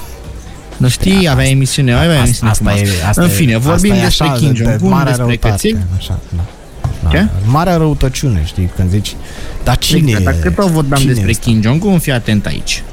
[0.77, 2.83] Nu știi, avea emisiune, avea emisiune frumoasă.
[3.15, 5.77] În fine, vorbim asta e despre așa, Kim de- de Jong-un, marea despre răutate, căței.
[5.97, 6.43] Așa, da.
[7.03, 7.09] Da.
[7.09, 7.27] Ce?
[7.45, 9.15] Marea răutăciune, știi, când zici,
[9.63, 10.23] dar cine Exact, e?
[10.23, 11.49] Dacă tot vorbeam Cine despre e ăsta?
[11.49, 12.83] Kim Jong-un, fii atent aici.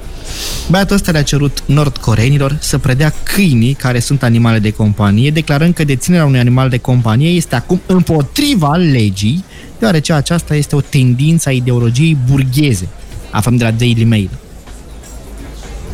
[0.71, 5.85] Băiatul ăsta le-a cerut nordcoreenilor să predea câinii care sunt animale de companie, declarând că
[5.85, 9.45] deținerea unui animal de companie este acum împotriva legii,
[9.79, 12.89] deoarece aceasta este o tendință a ideologiei burgheze.
[13.31, 14.31] Aflăm de la Daily Mail.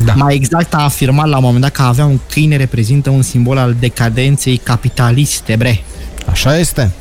[0.05, 0.13] Da.
[0.13, 3.21] Mai exact a afirmat la un moment dat că a avea un câine reprezintă un
[3.21, 5.83] simbol al decadenței capitaliste, bre.
[6.25, 6.91] Așa este.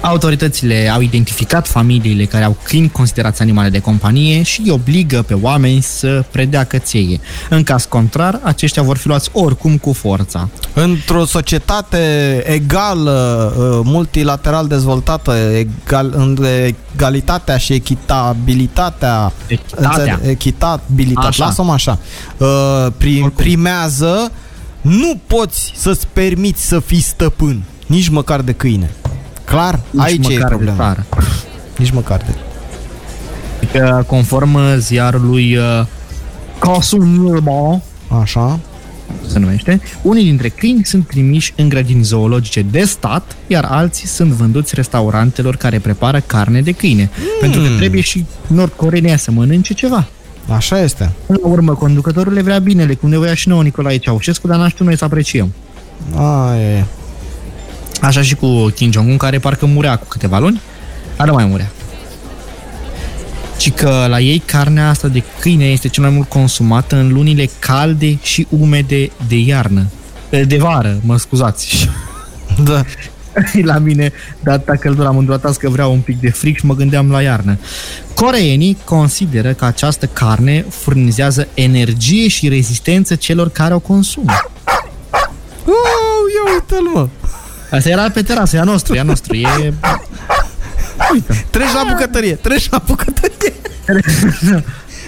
[0.00, 5.34] Autoritățile au identificat familiile care au câini considerați animale de companie și îi obligă pe
[5.34, 7.20] oameni să predea cățeie.
[7.50, 10.48] În caz contrar, aceștia vor fi luați oricum cu forța.
[10.72, 11.98] Într-o societate
[12.46, 16.46] egală, uh, multilateral dezvoltată, egal, în
[16.94, 19.88] egalitatea și echitabilitatea, Echitatea.
[20.12, 21.44] înțele- echitabilitatea, Așa.
[21.44, 21.98] lasă-mă așa,
[22.36, 24.30] uh, prim, primează,
[24.80, 28.90] nu poți să-ți permiți să fii stăpân, nici măcar de câine.
[29.44, 29.80] Clar?
[29.90, 30.76] Nici Aici e măcar de problema.
[30.76, 31.04] țară.
[31.78, 32.34] Nici măcar de...
[33.78, 35.86] Că conform uh, ziarului uh,
[36.58, 37.82] Consumilmo,
[38.20, 38.58] Așa?
[39.26, 44.30] se numește, unii dintre câini sunt trimiși în grădini zoologice de stat, iar alții sunt
[44.30, 47.10] vânduți restaurantelor care prepară carne de câine.
[47.16, 47.24] Mm.
[47.40, 50.06] Pentru că trebuie și nordcoreenii să mănânce ceva.
[50.48, 51.10] Așa este.
[51.26, 54.58] Până la urmă, conducătorul le vrea binele, cum ne voia și nouă Nicolae Ceaușescu, dar
[54.58, 55.52] n-aș știut noi să apreciem.
[56.14, 56.84] A, e.
[58.04, 60.60] Așa și cu Kim Jong-un, care parcă murea cu câteva luni,
[61.16, 61.70] dar nu mai murea.
[63.58, 67.48] Și că la ei carnea asta de câine este cel mai mult consumată în lunile
[67.58, 69.86] calde și umede de iarnă.
[70.46, 71.76] De vară, mă scuzați.
[72.64, 72.84] Da.
[73.70, 74.12] la mine,
[74.42, 77.58] data căldura mă îndroatați că vreau un pic de fric și mă gândeam la iarnă.
[78.14, 84.32] Coreenii consideră că această carne furnizează energie și rezistență celor care o consumă.
[85.64, 87.08] Uh, ia uite-l, mă.
[87.70, 89.74] Asta era pe terasă, e a nostru, e a nostru, e...
[91.12, 91.46] Uite.
[91.50, 93.52] Treci la bucătărie, treci la bucătărie.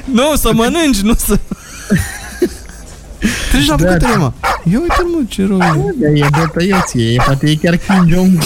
[0.05, 1.39] nu, să mănânci, nu să...
[3.51, 4.33] Treci la Da, bucătărie, mă.
[4.71, 5.61] Ia uite-l, mă, ce rău
[6.03, 6.19] e.
[6.19, 8.39] E bătăieție, e, poate e chiar Kim Jong.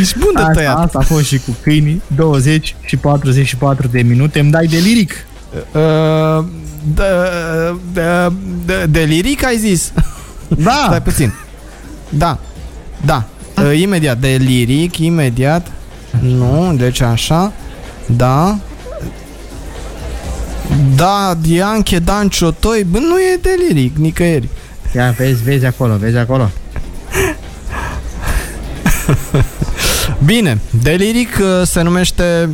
[0.00, 0.76] Ești bun de Asta, tăiat.
[0.84, 5.12] asta a fost și cu câinii, 20 și 44 de minute, îmi dai de liric.
[5.72, 6.44] Uh,
[6.94, 7.02] de,
[7.92, 8.32] de,
[8.64, 9.92] de, de liric ai zis?
[10.48, 10.82] Da.
[10.86, 11.32] Stai puțin.
[12.08, 12.38] Da.
[13.04, 13.24] Da.
[13.58, 14.18] Uh, imediat.
[14.18, 15.72] De liric, imediat.
[16.20, 17.52] Nu, deci așa.
[18.06, 18.58] Da.
[20.94, 24.48] Da, Dianche, Dan Ciotoi, bă, nu e de liric, nicăieri.
[24.94, 26.50] Ia, vezi, vezi acolo, vezi acolo.
[30.24, 32.48] Bine, de liric uh, se numește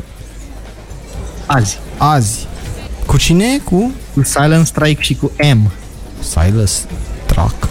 [1.47, 1.79] Azi.
[1.97, 2.47] Azi.
[3.07, 3.59] Cu cine?
[3.59, 5.71] Cu Cu Silent Strike și cu M.
[6.21, 6.87] Silas
[7.27, 7.69] Track.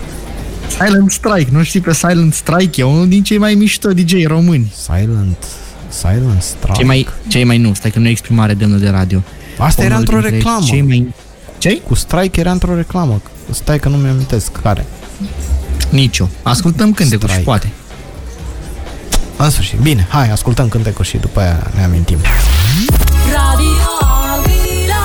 [0.85, 2.81] Silent Strike, nu știi pe Silent Strike?
[2.81, 4.73] E unul din cei mai mișto DJ români.
[4.75, 5.45] Silent.
[5.89, 6.75] Silent Track.
[6.75, 9.23] Cei mai, cei mai nu, stai că nu e exprimare demnă de radio.
[9.57, 10.65] Asta era Unul într-o dintre reclamă.
[10.65, 11.13] Cei mai...
[11.57, 11.81] Ce?
[11.81, 13.21] Cu Strike era într-o reclamă.
[13.49, 14.85] Stai că nu mi amintesc care.
[15.89, 16.27] Nicio.
[16.43, 17.49] Ascultăm cântecul și Strike.
[17.49, 17.71] poate.
[19.37, 19.79] În sfârșit.
[19.79, 22.17] Bine, hai, ascultăm cântecul și după aia ne amintim.
[23.31, 25.01] Radio Avila.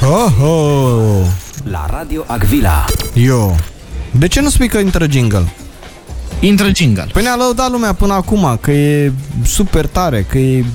[0.00, 1.26] Oh, oh.
[1.70, 2.84] La Radio Agvila.
[3.14, 3.56] Eu.
[4.10, 5.44] De ce nu spui că intră jingle?
[6.40, 7.06] Intră jingle.
[7.12, 9.12] Păi ne-a lăudat lumea până acum că e
[9.44, 10.68] super tare, că e Dar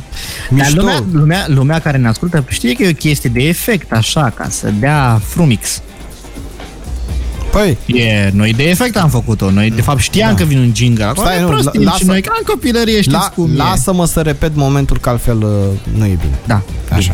[0.50, 0.76] mișto.
[0.80, 4.48] lumea, lumea, lumea care ne ascultă știe că e o chestie de efect, așa, ca
[4.50, 5.82] să dea frumix.
[7.52, 9.50] Păi, E, noi de efect am făcut-o.
[9.52, 10.36] Noi, de fapt, știam Da.
[10.36, 11.04] că vine un jingle.
[11.04, 13.56] Acum Stai, e nu, prostie lasă- și noi, ca în copilărie, știți la, cum e.
[13.56, 16.40] lasă-mă să repet momentul, că altfel uh, nu e bine.
[16.46, 17.14] Da, Așa.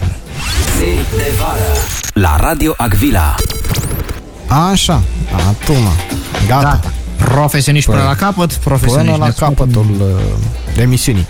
[0.77, 1.77] Zi de vară.
[2.13, 3.35] La Radio Agvila.
[4.47, 5.75] Așa, acum.
[6.47, 6.61] Gata.
[6.63, 6.91] Gata.
[7.17, 9.19] Profesioniști până Păi, la capăt, Până profesioniști.
[9.19, 11.25] la Ne capătul uh, emisiunii.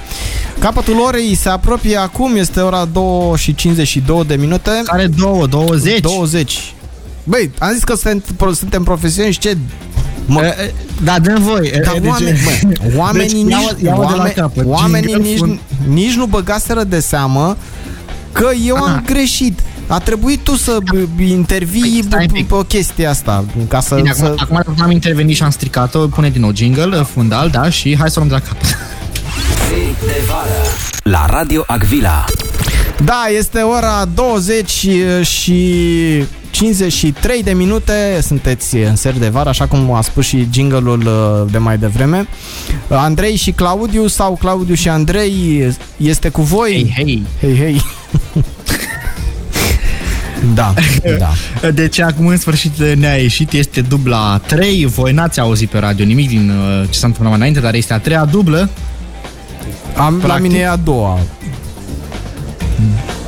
[0.60, 3.04] Capătul orei se apropie acum, este ora 2
[3.38, 4.70] și 52 de minute.
[4.84, 6.00] Care două, 20?
[6.00, 6.74] 20.
[7.24, 9.58] Băi, am zis că suntem, suntem profesioniști, ce...
[10.26, 11.68] Mă, E, e, Da, dă voi.
[11.74, 14.66] E, Dar e, deci- oameni, bă, oamenii, Deci, nici, ia-o- ia-o de la oameni, capăt.
[14.68, 17.58] oamenii Jingle nici, fund- nici nu băgaseră de seamă
[18.32, 19.04] că eu am Aha.
[19.06, 19.60] greșit.
[19.88, 22.48] A trebuit tu să b- intervii Păi, stai un pe, pic.
[22.48, 23.96] pe o chestie asta, ca să...
[23.96, 24.26] Bine, să...
[24.38, 27.98] acum, acum dacă am intervenit și am stricat-o, pune din nou jingle, fundal, da, și
[27.98, 28.66] hai să o luăm de la capăt.
[29.68, 30.64] Zi de vară.
[31.04, 32.26] La Radio Agvila.
[33.04, 34.70] Da, este ora 20
[35.22, 35.64] și
[36.52, 41.52] 53 de minute, sunteți în seri de vară, așa cum a spus și jingle-ul uh,
[41.52, 42.28] de mai devreme.
[42.90, 46.92] Andrei și Claudiu sau Claudiu și Andrei este cu voi.
[46.96, 47.24] Hei, hei.
[47.42, 47.82] Hei, hei.
[50.54, 50.74] da,
[51.20, 51.70] da.
[51.70, 56.28] Deci acum în sfârșit ne-a ieșit, este dubla 3, voi n-ați auzit pe radio nimic
[56.28, 58.70] din uh, ce s-a întâmplat mai înainte, dar este a treia dublă.
[59.98, 60.46] Am, la Practic.
[60.48, 61.20] mine e a doua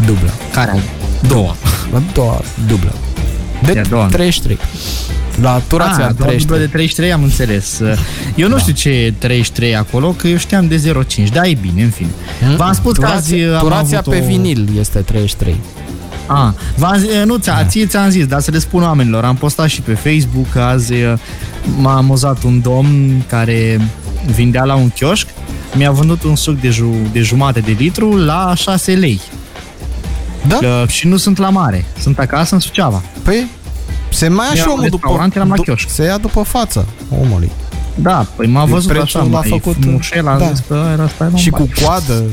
[0.06, 0.30] dublă.
[0.54, 0.78] Care a
[1.28, 1.56] doua?
[1.94, 2.94] A doua dublă.
[3.64, 4.06] De E a doua.
[4.06, 4.58] 33.
[5.42, 6.60] La turația Ah, doua dublă 33.
[6.60, 7.80] de 33, am înțeles.
[8.36, 8.60] Eu nu Da.
[8.60, 12.10] știu ce e 33 acolo, că eu știam de 05, da, e bine, în fine.
[12.56, 14.26] V-am spus că azi Turația, am turația avut pe o...
[14.26, 15.60] vinil este 33.
[16.32, 19.24] Ah, v-am zis, nu, ți-a, ție ți-am zis, dar să le spun oamenilor.
[19.24, 21.13] Am postat și pe Facebook că azi uh,
[21.78, 23.82] m-a amuzat un domn care
[24.36, 25.28] vindea la un chioșc,
[25.76, 29.22] mi-a vândut un suc de, ju- de jumate de litru la 6 lei.
[30.48, 30.58] Da?
[30.63, 33.02] Uh, și nu sunt la mare, sunt acasă în Suceava.
[33.24, 33.48] Păi
[34.12, 35.89] se mai ia și Eram la omul după, restaurant, eram la du- chioșc.
[35.89, 36.88] se ia după față
[37.22, 37.52] omului.
[37.96, 40.50] Da, păi m-a Deci văzut prețul așa, l-a mai făcut- frumușel, a da.
[40.52, 42.24] zis că era asta Și cu coadă.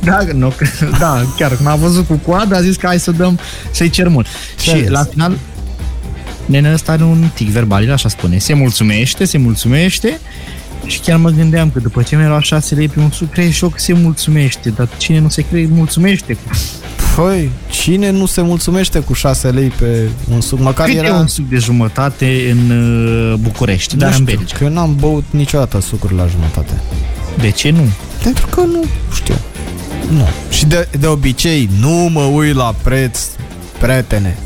[0.00, 0.66] Da, nu, că-
[0.98, 3.38] da, chiar când a văzut cu coada, a zis că hai să dăm,
[3.70, 4.26] să-i cer mult.
[4.60, 4.90] Ce a și zis?
[4.90, 5.38] la final,
[6.46, 8.38] nenea ăsta are un tic verbalil, așa spune.
[8.38, 10.20] Se mulțumește, se mulțumește
[10.86, 13.50] și chiar mă gândeam că după ce mi-a luat 6 lei pe un suc, crede
[13.50, 16.36] și eu că se mulțumește, dar cine nu se crede, mulțumește.
[17.16, 20.58] Păi, cine nu se mulțumește cu 6 lei pe un suc?
[20.60, 21.06] Măcar Cât era...
[21.06, 24.56] e un suc de jumătate în uh, București, dar nu în știu, Belgia?
[24.58, 26.72] că eu n-am băut niciodată sucuri la jumătate.
[27.38, 27.88] De ce nu?
[28.22, 28.84] Pentru că nu
[29.14, 29.34] știu.
[30.10, 30.28] Nu.
[30.50, 33.18] Și de, de obicei nu mă uit la preț,
[33.78, 34.36] prietene.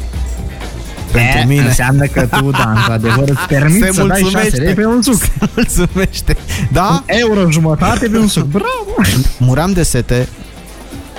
[1.12, 4.61] Pentru E, mine Înseamnă că tu, da, într-adevăr, îți permiți Se să dai 6 mulțumește.
[4.61, 5.23] lei pe un suc.
[5.23, 6.37] se mulțumește.
[6.73, 7.03] Da?
[7.07, 8.44] Euro jumătate pe un suc.
[8.44, 9.11] Bravo!
[9.38, 10.29] Muream de sete,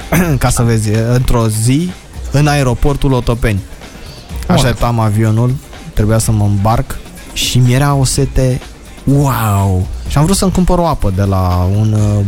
[0.37, 1.91] ca să vezi, într-o zi,
[2.31, 3.59] în aeroportul Otopeni.
[4.47, 5.55] Așteptam avionul,
[5.93, 6.97] trebuia să mă îmbarc
[7.33, 8.61] și mi era o sete
[9.03, 9.87] wow!
[10.09, 12.25] Și am vrut să-mi cumpăr o apă de la un uh,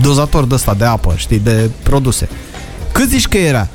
[0.00, 2.28] dozator de ăsta de apă, știi, de produse.
[2.92, 3.68] Cât zici că era?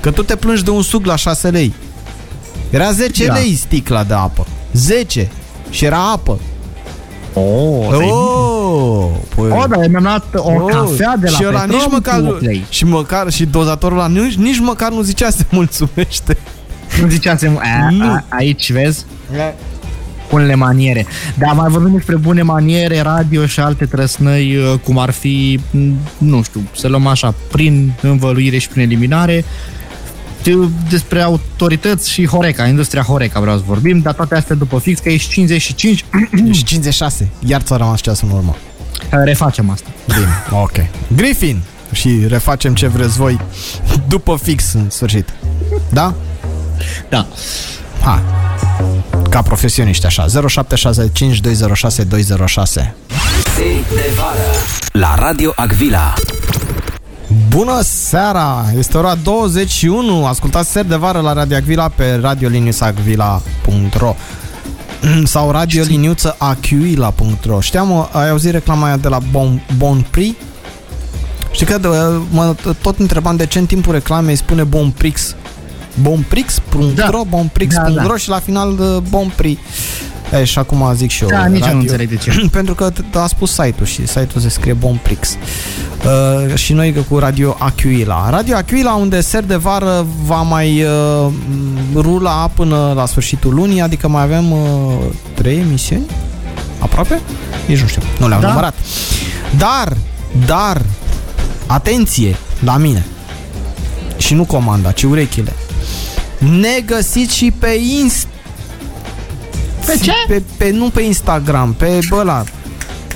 [0.00, 1.74] Că tu te plângi de un suc la 6 lei.
[2.70, 3.32] Era 10 Da.
[3.34, 4.46] lei sticla de apă.
[4.72, 5.30] 10.
[5.70, 6.38] Și era apă.
[7.32, 11.78] Oh, Oh, păi, Oh, dar mi-am luat o Oh, cafea de la și ăla Petrom
[11.80, 12.64] nici măcar, cu nu- 8 lei.
[12.68, 16.36] și măcar și dozatorul ăla nici, nici măcar nu zicea să mulțumește.
[17.02, 17.52] Nu ziceați a,
[17.90, 18.04] Nu.
[18.06, 19.04] a, aici, vezi?
[20.30, 21.06] Bunele maniere.
[21.38, 25.92] Dar mai vorbim despre bune maniere, radio și alte trăsnăi, uh, cum ar fi, m,
[26.18, 29.44] nu știu, să luăm așa, prin învăluire și prin eliminare,
[30.40, 35.00] Știu despre autorități și Horeca, industria Horeca vreau să vorbim, dar toate astea după fix,
[35.00, 36.04] că ești 55,
[36.54, 37.28] Și 56.
[37.46, 38.56] Iar ți-a rămas ceasul în urmă.
[39.10, 39.88] refacem asta.
[40.06, 40.72] Bine, ok.
[41.16, 41.60] Griffin!
[41.92, 43.40] Și refacem ce vreți voi
[44.08, 45.28] după fix în sfârșit.
[45.92, 46.14] Da?
[47.08, 47.26] Da.
[48.00, 48.22] Ha.
[49.28, 50.26] Ca profesioniști așa.
[50.48, 52.94] 0765 206 206.
[53.56, 53.62] Zi
[53.94, 54.50] de vară
[54.92, 56.14] La Radio Agvila
[57.48, 58.64] Bună seara!
[58.78, 60.26] Este ora 21.
[60.26, 64.14] Ascultați ser de vară la Radio Agvila pe radioliniusagvila.ro
[65.24, 70.36] sau radioliniuțaacuila.ro Știam, ai auzit reclama aia de la Bon, bon Prix?
[71.50, 71.88] Știi că de-
[72.30, 75.34] mă tot întrebam de ce în timpul reclamei spune Bon Prix
[76.02, 77.10] Bonprix.ro, Da.
[77.28, 78.16] bonprix.ro Da, da.
[78.16, 79.60] și la final uh, Bon Prix.
[80.40, 81.28] E, și acum zic și eu.
[81.28, 82.30] Da, nici eu nu înțeleg de ce.
[82.50, 85.28] Pentru că t- a spus site-ul și site-ul se scrie Bonprix.
[85.28, 88.30] Uh, și noi că cu Radio Aquila.
[88.30, 91.32] Radio Aquila unde ser de vară va mai uh,
[91.94, 94.58] rula până la sfârșitul lunii, adică mai avem uh,
[95.34, 96.04] trei emisiuni?
[96.78, 97.20] Aproape?
[97.66, 98.48] Nici nu știu, nu le-am Da.
[98.48, 98.74] numărat.
[99.58, 99.96] Dar,
[100.46, 100.82] dar,
[101.66, 103.06] atenție la mine.
[104.16, 105.52] Și nu comanda, ci urechile.
[106.38, 107.68] Ne găsiți și pe
[108.00, 108.28] Insta.
[109.86, 110.12] Pe ce?
[110.28, 112.44] Pe, pe, nu pe Instagram, pe ăla,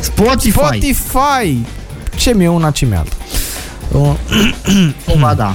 [0.01, 0.51] Spotify.
[0.51, 1.59] Spotify.
[2.17, 3.17] Ce mi-e una, ce mi-e alta.
[3.93, 4.15] Uh,
[5.07, 5.55] Cumva, da.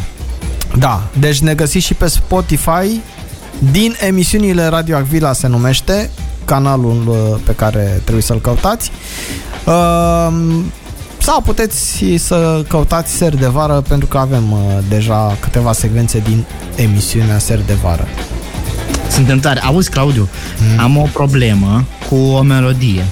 [0.77, 2.99] Da, deci ne găsiți și pe Spotify
[3.71, 6.09] din emisiunile Radio Acvila se numește
[6.45, 8.91] canalul uh, pe care trebuie să-l căutați.
[11.27, 14.59] Uh, sau puteți să căutați Ser de Vară pentru că avem uh,
[14.89, 16.43] deja câteva secvențe din
[16.75, 18.07] emisiunea Ser de Vară.
[19.11, 19.59] Suntem tare.
[19.59, 20.27] Auzi, Claudiu,
[20.59, 20.83] mm.
[20.83, 23.05] am o problemă cu o melodie.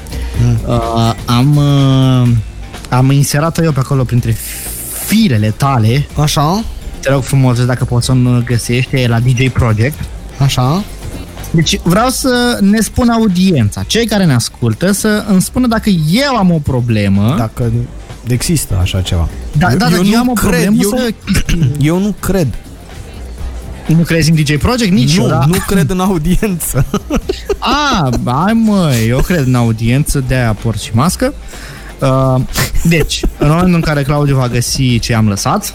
[0.44, 0.58] Mm.
[0.68, 2.30] Uh, am, uh,
[2.90, 4.36] am inserat-o eu pe acolo printre
[5.06, 6.08] firele tale.
[6.22, 6.64] Așa,
[7.02, 10.00] Te rog frumos, dacă poți să-mi găsești, e la DJ Project.
[10.38, 10.84] așa.
[11.52, 16.36] Deci vreau să ne spună audiența, cei care ne ascultă, să îmi spună dacă eu
[16.36, 17.36] am o problemă.
[17.38, 17.72] Dacă
[18.28, 19.30] există așa ceva.
[19.58, 21.14] Da, da, dacă eu am o cred, problemă eu, să...
[21.90, 22.48] eu nu cred.
[23.88, 24.92] Nu crezi în DJ Project?
[24.92, 25.46] Nici nu, eu, da?
[25.48, 26.86] nu cred în audiență.
[27.60, 31.34] A, hai mă, eu cred în audiență, de-aia port și mască.
[32.00, 32.42] Uh,
[32.84, 35.74] deci, în momentul în care Claudiu va găsi ce am lăsat,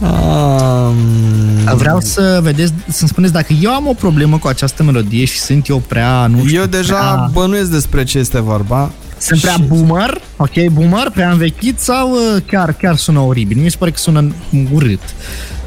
[0.00, 5.38] Um, vreau să vedeți, să-mi spuneți dacă eu am o problemă cu această melodie și
[5.38, 8.90] sunt eu prea, nu știu, Eu deja prea, bănuiesc despre ce este vorba.
[9.18, 13.56] Sunt prea și- boomer, ok, boomer, prea învechit sau uh, chiar, chiar sună oribil?
[13.62, 14.32] Mi se pare că sună
[14.72, 15.00] urât.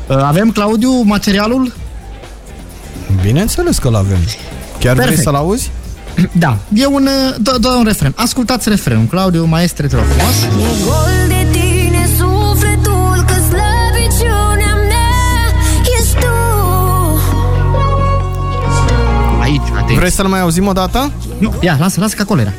[0.08, 1.74] Uh, avem, Claudiu, materialul?
[3.22, 4.18] Bineînțeles că l-avem.
[4.80, 5.22] Chiar vrei Perfect.
[5.22, 5.72] să-l auzi?
[6.32, 8.14] Da, e un, uh, dă, dă un refren.
[8.16, 10.36] Ascultați refrenul, Claudiu, maestre, te rog frumos.
[10.44, 15.54] E gol de tine sufletul Că slăbiciunea mea
[16.00, 16.28] ești tu
[19.42, 19.96] Aici, atenție.
[19.96, 21.12] Vrei să-l mai auzim o dată?
[21.38, 22.54] Nu, ia, lasă, lasă că acolo era.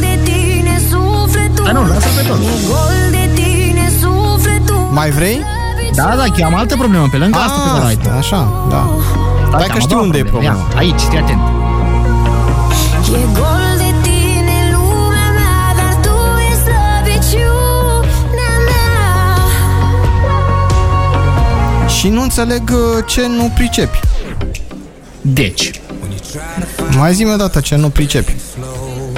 [0.00, 2.38] De tine sufletul Hai, nu, lasă pe tot.
[2.38, 5.40] E gol de tine sufletul Mai vrei?
[5.94, 8.08] Da, da, că eu am altă problemă pe lângă asta pe care ai tu.
[8.08, 8.88] Ah, așa, da.
[9.50, 10.54] Da, Hai că că am a știu doua unde e problemă.
[10.54, 10.82] problema.
[10.82, 11.40] Ia, aici, fii atent.
[13.12, 16.16] E gol de tine lumea mea Dar tu
[16.50, 18.92] e slăbiciunea mea
[21.86, 24.00] Și nu înțeleg uh, ce nu pricepi.
[25.26, 25.70] Deci,
[26.96, 28.34] Mai zi-mi o dată ce nu pricepi.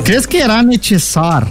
[0.03, 1.49] crezi că era necesar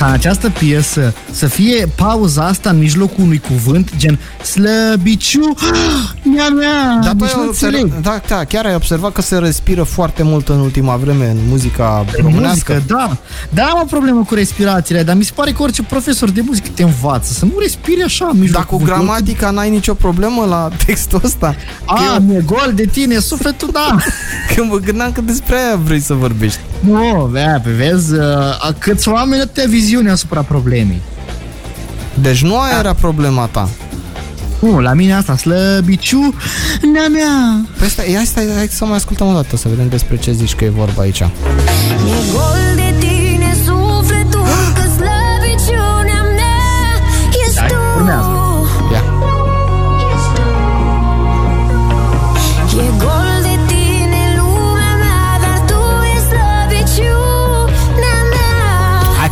[0.00, 5.54] ca în această piesă să fie pauza asta în mijlocul unui cuvânt, gen slăbiciu,
[6.34, 7.82] mea mea, Dar tu deci ai nu înțeleg.
[7.84, 11.36] observat, da, da, chiar ai observat că se respiră foarte mult în ultima vreme în
[11.48, 12.72] muzica În românească.
[12.72, 13.16] muzică, da.
[13.50, 16.68] Da, am o problemă cu respirațiile, dar mi se pare că orice profesor de muzică
[16.74, 19.04] te învață să nu respiri așa în mijlocul Dar cu cuvântului.
[19.06, 21.54] gramatica n-ai nicio problemă la textul ăsta?
[21.86, 23.96] Că A, eu, mi-e gol de tine, sufletul, da.
[24.54, 26.58] că mă gândeam că despre aia vrei să vorbești.
[26.80, 31.00] Nu, bea, pe vezi, uh, câți oameni atâtea viziune asupra problemei.
[32.14, 33.68] Deci nu aia era problema ta.
[34.60, 36.34] Nu, la mine asta, slăbiciu,
[36.92, 37.64] nea mea.
[37.78, 40.54] Păi stai, ia stai, hai să mai ascultăm o dată, să vedem despre ce zici
[40.54, 41.20] că e vorba aici.
[41.20, 41.28] E
[42.32, 42.59] gol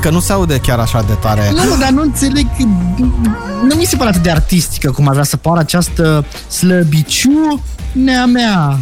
[0.01, 1.51] că nu se aude chiar așa de tare.
[1.53, 2.47] Nu, dar nu înțeleg,
[3.69, 8.27] nu mi se pare atât de artistică cum ar vrea să pară această slăbiciu, nea
[8.27, 8.79] mea.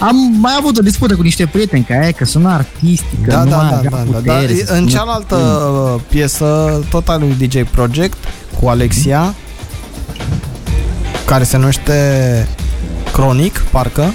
[0.00, 3.50] Am mai avut o dispută cu niște prieteni ca aia, că sună artistică, Da, nu
[3.50, 4.46] da, mai da, avea da, da, putere.
[4.46, 4.64] da.
[4.64, 8.16] să În spună- cealaltă uh, piesă, tot al lui DJ Project,
[8.60, 9.34] cu Alexia,
[11.26, 12.48] care se numește
[13.12, 14.12] Cronic, parcă,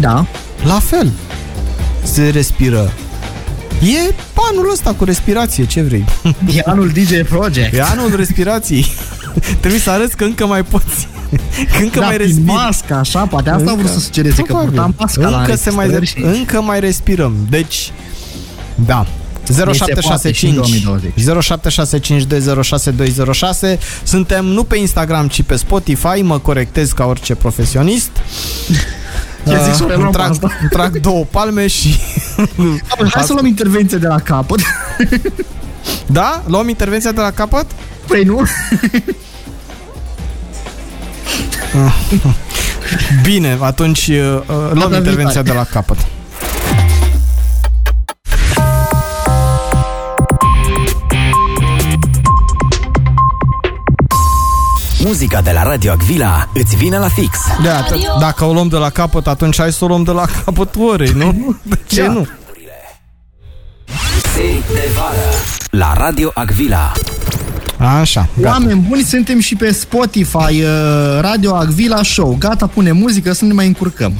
[0.00, 0.26] Da.
[0.64, 1.12] la fel.
[2.02, 2.92] Se respiră.
[3.80, 6.04] E panul ăsta cu respirație, ce vrei?
[6.56, 7.74] E anul DJ Project.
[7.74, 8.86] E anul respirației.
[9.60, 11.08] Trebuie să arăți că încă mai poți.
[11.76, 12.52] Că încă da, mai prin respiri.
[12.52, 14.68] mască, așa, poate asta a vrut să sugereze, că Probabil.
[14.68, 16.38] purta masca la încă, se mai, înregistrări și...
[16.38, 17.34] încă mai respirăm.
[17.50, 17.92] Deci,
[18.74, 19.06] da.
[19.72, 21.12] se poate și în 2020.
[21.42, 22.26] 0765
[24.02, 26.22] Suntem nu pe Instagram, ci pe Spotify.
[26.22, 28.10] Mă corectez ca orice profesionist.
[29.44, 30.50] Chiar zic să o Uh, reluăm îmi pe trag, asta.
[30.60, 31.96] îmi trag două palme și...
[33.10, 34.58] Hai să luăm intervenție de la capăt.
[36.06, 36.42] Da?
[36.46, 37.66] Luăm intervenția de la capăt?
[38.06, 38.42] Păi nu?
[43.22, 45.42] Bine, atunci uh, uh, luăm Data intervenția viitoare.
[45.42, 45.96] de la capăt.
[55.08, 57.38] Muzica de la Radio Agvila îți vine la fix.
[57.62, 60.24] Da, t- dacă o luăm de la capăt, atunci hai să o luăm de la
[60.44, 61.56] capătul orei, nu?
[61.62, 62.12] De ce Da.
[62.12, 62.26] nu?
[64.34, 65.28] Seri de vară
[65.70, 66.92] la Radio Agvila.
[68.00, 68.48] Așa, gata.
[68.50, 72.36] Oameni buni, suntem și pe Spotify, uh, Radio Agvila Show.
[72.38, 74.12] Gata, pune muzică să nu ne mai încurcăm.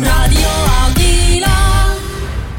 [0.00, 0.48] Radio
[0.88, 1.56] Avila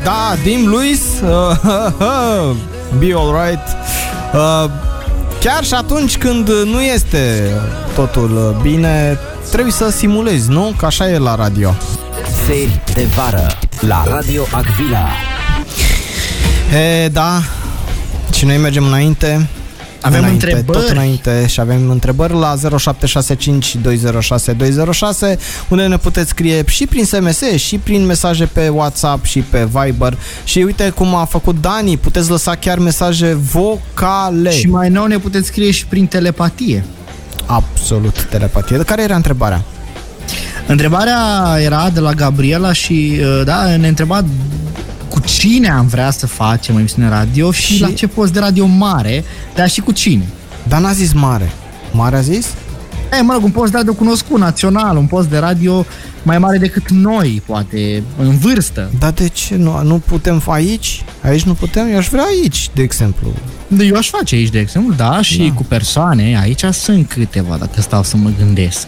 [0.03, 2.55] Da, Dim Luis, uh,
[2.99, 3.61] be alright.
[4.33, 4.69] Uh,
[5.39, 7.51] chiar și atunci când nu este
[7.95, 9.17] totul uh, bine,
[9.51, 10.73] trebuie să simulezi, nu?
[10.77, 11.75] Că așa e la radio.
[12.45, 13.47] Seri de vară
[13.79, 15.07] la Radio Agvila.
[17.03, 17.41] E, da,
[18.33, 19.49] și noi mergem înainte.
[20.07, 20.79] Avem înainte, întrebări.
[20.79, 25.37] Tot înainte și avem întrebări la 0765 206 206
[25.69, 30.17] unde ne puteți scrie și prin SMS și prin mesaje pe WhatsApp și pe Viber
[30.43, 34.51] și uite cum a făcut Dani, puteți lăsa chiar mesaje vocale.
[34.51, 36.83] Și mai nou ne puteți scrie și prin telepatie.
[37.45, 38.77] Absolut telepatie.
[38.77, 39.61] De care era întrebarea?
[40.67, 41.19] Întrebarea
[41.59, 44.23] era de la Gabriela și uh, da, ne întreba
[45.09, 48.39] cu cine am vrea să facem o emisiune radio și, Și- la ce post de
[48.39, 49.23] radio mare,
[49.55, 50.27] dar și cu cine.
[50.67, 51.51] Dar n-a zis mare.
[51.91, 52.47] Mare a zis?
[53.19, 55.85] E, mă rog, un post de radio cunoscut, național, un post de radio
[56.23, 58.89] mai mare decât noi, poate, în vârstă.
[58.99, 61.03] Dar de ce nu, nu putem aici?
[61.21, 61.87] Aici nu putem?
[61.91, 63.33] Eu aș vrea aici, de exemplu.
[63.79, 65.53] Eu aș face aici, de exemplu, da, și Da.
[65.53, 68.87] cu persoane, aici sunt câteva, dacă stau să mă gândesc.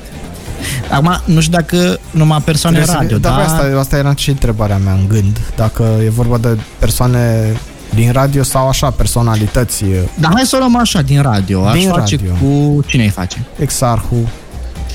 [0.91, 3.35] Acum, nu știu dacă numai persoane Trebuie să- radio, da, da?
[3.43, 5.39] Asta, asta era și întrebarea mea în gând.
[5.55, 7.53] Dacă e vorba de persoane
[7.93, 9.83] din radio sau așa, personalități.
[10.19, 11.65] Dar hai să o luăm așa, din radio.
[11.65, 12.31] Aș Din face radio.
[12.41, 12.83] cu...
[12.87, 13.45] Cine îi face?
[13.59, 14.15] Exarhu.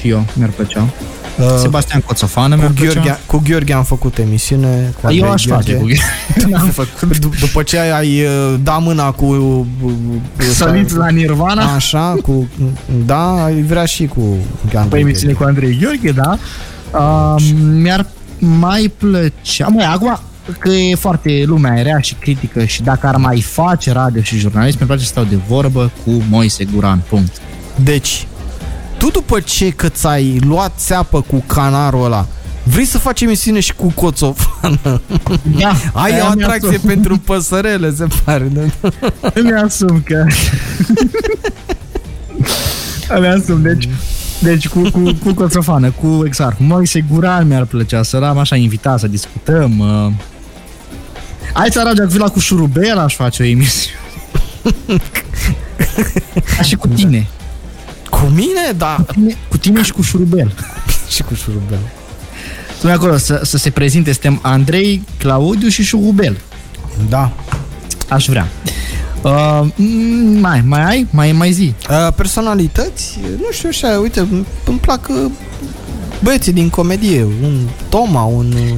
[0.04, 0.82] Și eu, mi-ar plăcea.
[1.38, 3.18] Uh, Sebastian Coțofană cu, mi-ar Gheorghe, plăcea.
[3.26, 4.92] cu Gheorghe am făcut emisiune.
[5.00, 5.86] Cu Andrei Eu aș face cu
[6.50, 7.16] N-am făcut.
[7.16, 9.24] D- după ce ai uh, da mâna cu...
[9.82, 9.92] uh,
[10.52, 11.62] Săliți la Nirvana.
[11.74, 12.48] Așa, cu...
[13.06, 14.20] Da, ai vrea și cu
[14.70, 15.52] Pe Andrei emisiune Gheorghe.
[15.58, 16.38] cu Andrei Gheorghe, da.
[16.98, 17.42] Uh,
[17.80, 18.06] mi-ar
[18.38, 19.66] mai plăcea...
[19.66, 20.18] Măi, acum
[20.58, 24.74] că e foarte lumea rea și critică și dacă ar mai face radio și jurnalist,
[24.74, 27.36] mi-ar place să stau de vorbă cu Moise Guran, punct.
[27.76, 28.26] Deci,
[29.04, 32.26] tu după ce că ți-ai luat țeapă cu canarul ăla,
[32.62, 35.00] vrei să faci emisiune și cu coțofană?
[35.58, 36.88] Da, Ai o aia atracție mi-asum.
[36.88, 38.50] pentru păsărele, se pare.
[38.52, 38.90] Da?
[39.34, 40.26] Îmi asum că...
[43.08, 43.88] Îmi asum, deci...
[44.38, 48.98] Deci cu, cu, cu Coțofană, cu exact, Moise Guran mi-ar plăcea să l-am așa invitat
[48.98, 49.78] să discutăm.
[49.78, 50.12] Uh.
[51.52, 53.98] Aici la Radio Vila cu Șurubel aș face o emisiune.
[56.56, 57.26] Ca și cu tine.
[58.24, 58.72] Cu mine?
[58.76, 58.96] Da.
[59.06, 60.52] Cu tine, cu tine și cu Șurubel.
[61.14, 61.78] Și cu șurubel.
[62.82, 66.36] Noi acolo să, să se prezinte, suntem Andrei, Claudiu și Șurubel.
[67.08, 67.32] Da.
[68.08, 68.48] Aș vrea.
[69.22, 71.06] Uh, mm, mai, mai ai?
[71.10, 71.74] Mai, mai zi.
[71.90, 73.18] Uh, personalități?
[73.38, 75.30] Nu știu așa, uite, îmi- îmi plac uh,
[76.22, 77.22] băieții din comedie.
[77.42, 77.58] Un
[77.88, 78.52] Toma, un...
[78.52, 78.74] uh,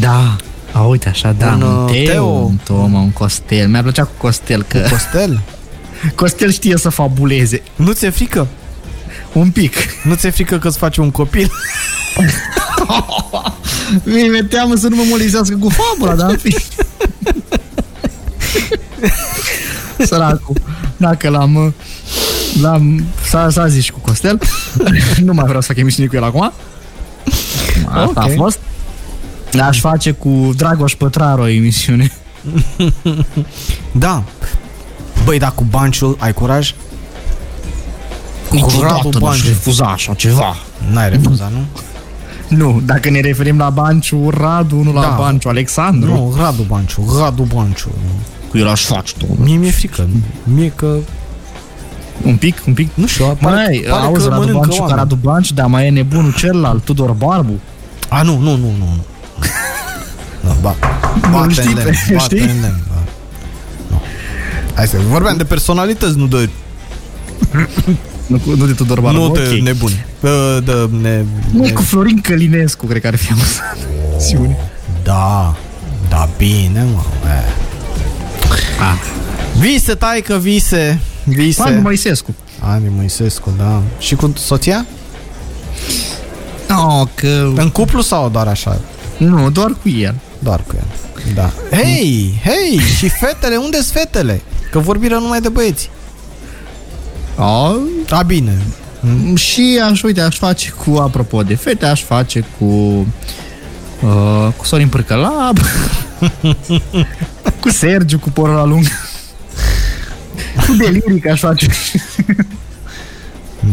[0.00, 0.36] Da.
[0.72, 2.24] A, uite așa, da, Un, un, uh, Teo, Teo.
[2.24, 3.68] un Toma, un Costel.
[3.68, 5.40] Mi-ar plăcea cu Costel, că Costel.
[6.14, 7.62] Costel știe să fabuleze.
[7.76, 8.46] Nu ți-e frică?
[9.32, 9.74] Un pic.
[10.04, 11.50] Nu ți-e frică că îți faci un copil?
[14.04, 16.56] Mi-e teamă să nu mă molizească cu fabula, dar în fi.
[20.06, 20.56] Săracul.
[20.96, 21.74] Dacă l-am...
[22.60, 23.04] L-am...
[23.28, 24.38] S-a, s-a zis și cu Costel.
[25.24, 26.52] nu mai vreau să fac emisiune cu el acum.
[27.88, 28.16] Asta Ok.
[28.18, 28.58] a fost.
[29.60, 32.12] Aș face cu Dragoș Pătraru o emisiune.
[33.92, 34.22] Da.
[35.24, 36.74] Băi, dar cu banciul ai curaj?
[38.48, 39.48] Cu Niciodată ratul n-aș banciul.
[39.48, 40.56] refuza așa ceva.
[40.92, 41.64] N-ai refuzat, nu?
[42.56, 45.14] Nu, dacă ne referim la Banciu Radu, nu la Da.
[45.18, 46.10] Banciu Alexandru.
[46.12, 47.88] Nu, Radu Banciu, Radu Banciu.
[48.50, 49.26] Cu el aș face tu.
[49.42, 50.06] Mie mi-e frică.
[50.44, 50.96] Mie că,
[52.22, 52.90] Un pic, un pic.
[52.94, 54.98] nu știu, pare, Mai, pare auzi, că Radu mănâncă Banciu, ca oameni.
[54.98, 57.60] Radu Banciu, dar mai e nebunul celălalt, Tudor Barbu.
[58.08, 58.88] A, nu, nu, nu, nu.
[60.44, 60.74] Da, ba,
[61.22, 62.38] Nu bate știi, în lemn, bate știi?
[62.40, 63.02] în lemn, da.
[63.90, 64.00] Nu.
[64.74, 66.48] Hai să vorbeam de personalități, nu de,
[68.26, 69.34] Nu, cu- nu de Tudor Barbu, nu ok.
[69.34, 70.06] de nebuni.
[70.20, 73.78] De, de ne, Nu, ne, cu Florin Călinescu, cred că ar fi amuzant.
[74.18, 74.56] Siune.
[75.04, 75.54] da,
[76.08, 77.00] da, bine, mă.
[77.28, 77.44] E.
[78.80, 78.98] Ah.
[79.58, 81.62] Vise, taică, vise, vise.
[81.62, 82.34] Andu Moisescu.
[82.60, 83.82] Ani Moisescu, da.
[83.98, 84.86] Și cu soția?
[86.68, 87.52] No, că...
[87.56, 88.80] În cuplu sau doar așa?
[89.16, 90.14] Nu, doar cu el.
[90.38, 90.84] Doar cu el.
[91.34, 91.52] Da.
[91.76, 94.42] Hei, hei, și fetele, unde sunt fetele?
[94.70, 95.90] Că vorbiră numai de băieți.
[97.38, 97.76] Oh,
[98.10, 98.56] A, bine.
[99.34, 102.64] și aș, uite, aș face cu, apropo de fete, aș face cu
[104.02, 105.58] uh, cu Sorin Pârcălab,
[107.60, 108.84] cu Sergiu, cu Porola Lung,
[110.66, 111.68] cu Deliric aș face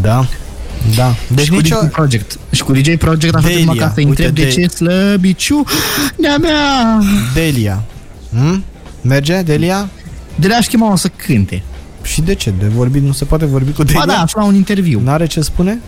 [0.02, 0.26] Da.
[0.96, 1.16] Da.
[1.28, 1.76] Deci și cu nicio...
[1.82, 2.38] DJ Project.
[2.52, 4.68] Și cu DJ Project aș face Delia, numai ca să uite, întreb de de- ce
[4.68, 5.64] slăbiciu
[6.16, 7.00] de-a mea.
[7.34, 7.84] Delia.
[8.32, 8.64] Hmm?
[9.02, 9.90] Merge, Delia?
[10.36, 11.64] De le-aș chema o să cânte.
[12.04, 12.54] Și de ce?
[12.60, 14.00] De vorbit nu se poate vorbi cu Delia?
[14.06, 15.02] Ba da, aș lua un interviu.
[15.04, 15.80] N-are ce spune?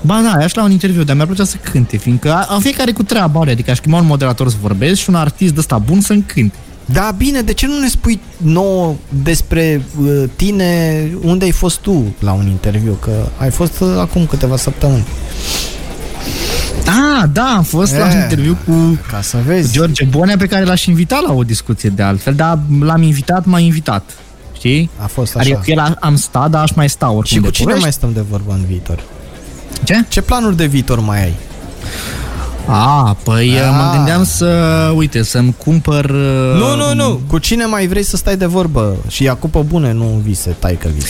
[0.00, 2.92] Ba da, aș lua un interviu, dar mi-ar plăcea să cânte, fiindcă a, a fiecare
[2.92, 5.78] cu treaba are, adică aș chema un moderator să vorbesc și un artist de ăsta
[5.78, 6.56] bun să-mi cânte.
[6.84, 12.14] Da, bine, de ce nu ne spui nouă despre uh, tine, unde ai fost tu
[12.18, 12.92] la un interviu?
[12.92, 15.04] Că ai fost uh, acum câteva săptămâni.
[16.86, 18.14] Ah, da, am fost la E.
[18.14, 19.72] un interviu cu Ca să vezi.
[19.72, 23.58] George Bonea pe care l-aș invita la o discuție de altfel, dar l-am invitat, m-a
[23.58, 24.10] invitat.
[24.58, 24.90] Știi?
[25.02, 25.40] A fost așa.
[25.40, 27.64] Adică cu el a- am stat, dar aș mai sta oricum și cu de cine
[27.66, 27.82] povești.
[27.84, 29.02] mai stăm de vorbă în viitor?
[29.84, 30.04] Ce?
[30.08, 31.34] Ce planuri de viitor mai ai?
[32.66, 33.70] A, păi Ah.
[33.76, 34.46] mă gândeam să,
[34.96, 36.10] uite, să-mi cumpăr...
[36.58, 37.20] Nu, nu, nu.
[37.26, 38.96] Cu cine mai vrei să stai de vorbă?
[39.08, 41.08] Și Iacupă bune, nu vise, taică vise.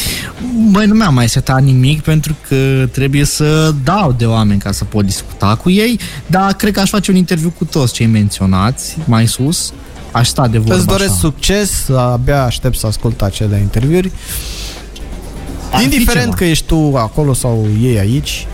[0.70, 4.84] Băi, nu mi-am mai setat nimic pentru că trebuie să dau de oameni ca să
[4.84, 8.96] pot discuta cu ei, dar cred că aș face un interviu cu toți cei menționați
[9.04, 9.72] mai sus.
[10.12, 11.18] Aș sta de vorbă Îți doresc așa.
[11.18, 14.10] succes, abia aștept să ascult acele interviuri.
[15.70, 16.36] Ar fi Indiferent ceva.
[16.36, 18.46] că ești tu acolo sau ei aici,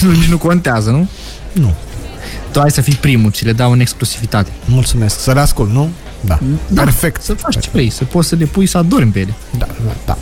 [0.00, 1.08] Nu, nici nu contează, nu?
[1.52, 1.74] nu.
[2.50, 4.50] Tu ai să fii primul și le dau în exclusivitate.
[4.64, 5.20] Mulțumesc.
[5.20, 5.90] Să le ascult, nu?
[6.20, 6.38] Da.
[6.68, 7.22] Da, Perfect.
[7.22, 9.34] Să faci ce vrei, să poți să le pui să adormi pe ele.
[9.58, 10.18] Da, da, da.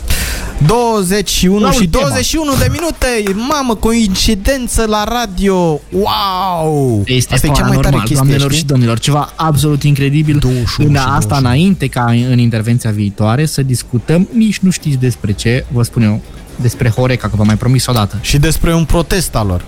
[0.67, 2.01] 21 La și ultima.
[2.07, 3.35] 21 de minute.
[3.49, 5.79] Mamă, coincidență la radio.
[5.91, 7.01] Wow!
[7.05, 8.57] Este Asta e cea mai tare chestie, doamnelor știi?
[8.57, 10.37] și domnilor, ceva absolut incredibil.
[10.37, 11.47] 21 în și asta 21.
[11.47, 16.21] înainte ca în intervenția viitoare să discutăm, nici nu știți despre ce, vă spun eu,
[16.55, 18.17] despre Horeca, că v-am mai promis odată.
[18.21, 19.65] Și despre un protest al lor.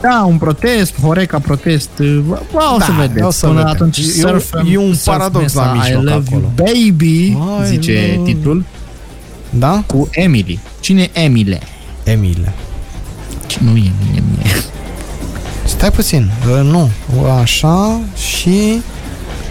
[0.00, 1.88] Da, un protest, Horeca protest,
[2.52, 3.24] o Da, să vedeți.
[3.26, 3.72] o să Până vedem.
[3.72, 6.42] atunci E un- surfăm, e un surf paradox la mesa, mijloc I love acolo.
[6.56, 7.36] you, baby, I
[7.66, 8.64] zice love- titlul,
[9.50, 9.82] Da?
[9.86, 10.58] cu Emily.
[10.80, 11.60] Cine e Emile?
[12.04, 12.52] Emile.
[13.46, 14.64] Ce nu e Emile.
[15.64, 16.30] Stai puțin.
[16.50, 16.90] Uh, nu.
[17.40, 18.82] Așa și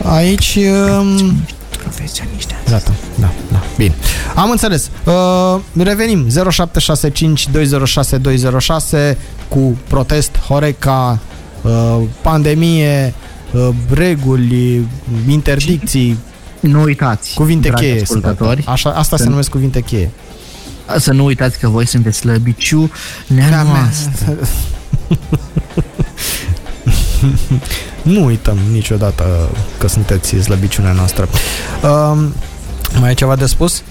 [0.04, 0.58] aici...
[1.00, 1.36] Um...
[1.82, 2.56] Profesioniști.
[2.70, 3.96] Gata, da, da, bine.
[4.36, 4.90] Am înțeles.
[5.06, 6.30] Uh, revenim.
[6.30, 11.20] 0765 206 206 cu protest, Horeca,
[11.62, 13.14] uh, pandemie,
[13.54, 14.88] uh, reguli,
[15.28, 16.18] interdicții,
[16.60, 18.02] Nu uitați, cuvinte dragi cheie.
[18.02, 20.12] ascultători, Așa, asta se Să- numesc cuvinte cheie.
[20.98, 22.92] să nu uitați că voi sunteți slăbiciu
[23.28, 24.38] nea noastră.
[28.02, 31.28] Nu uităm niciodată că sunteți slăbiciunea noastră.
[31.84, 32.18] Uh,
[33.00, 33.82] mai ai ceva de spus?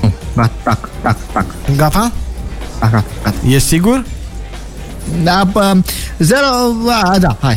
[0.00, 1.44] Nu, da, tac, tac, tac,
[1.76, 2.12] Gata?
[2.78, 3.34] tac, tac, tac.
[3.48, 4.04] E sigur?
[5.22, 5.76] Da, bă,
[6.18, 6.46] zero,
[7.02, 7.56] a, da, hai.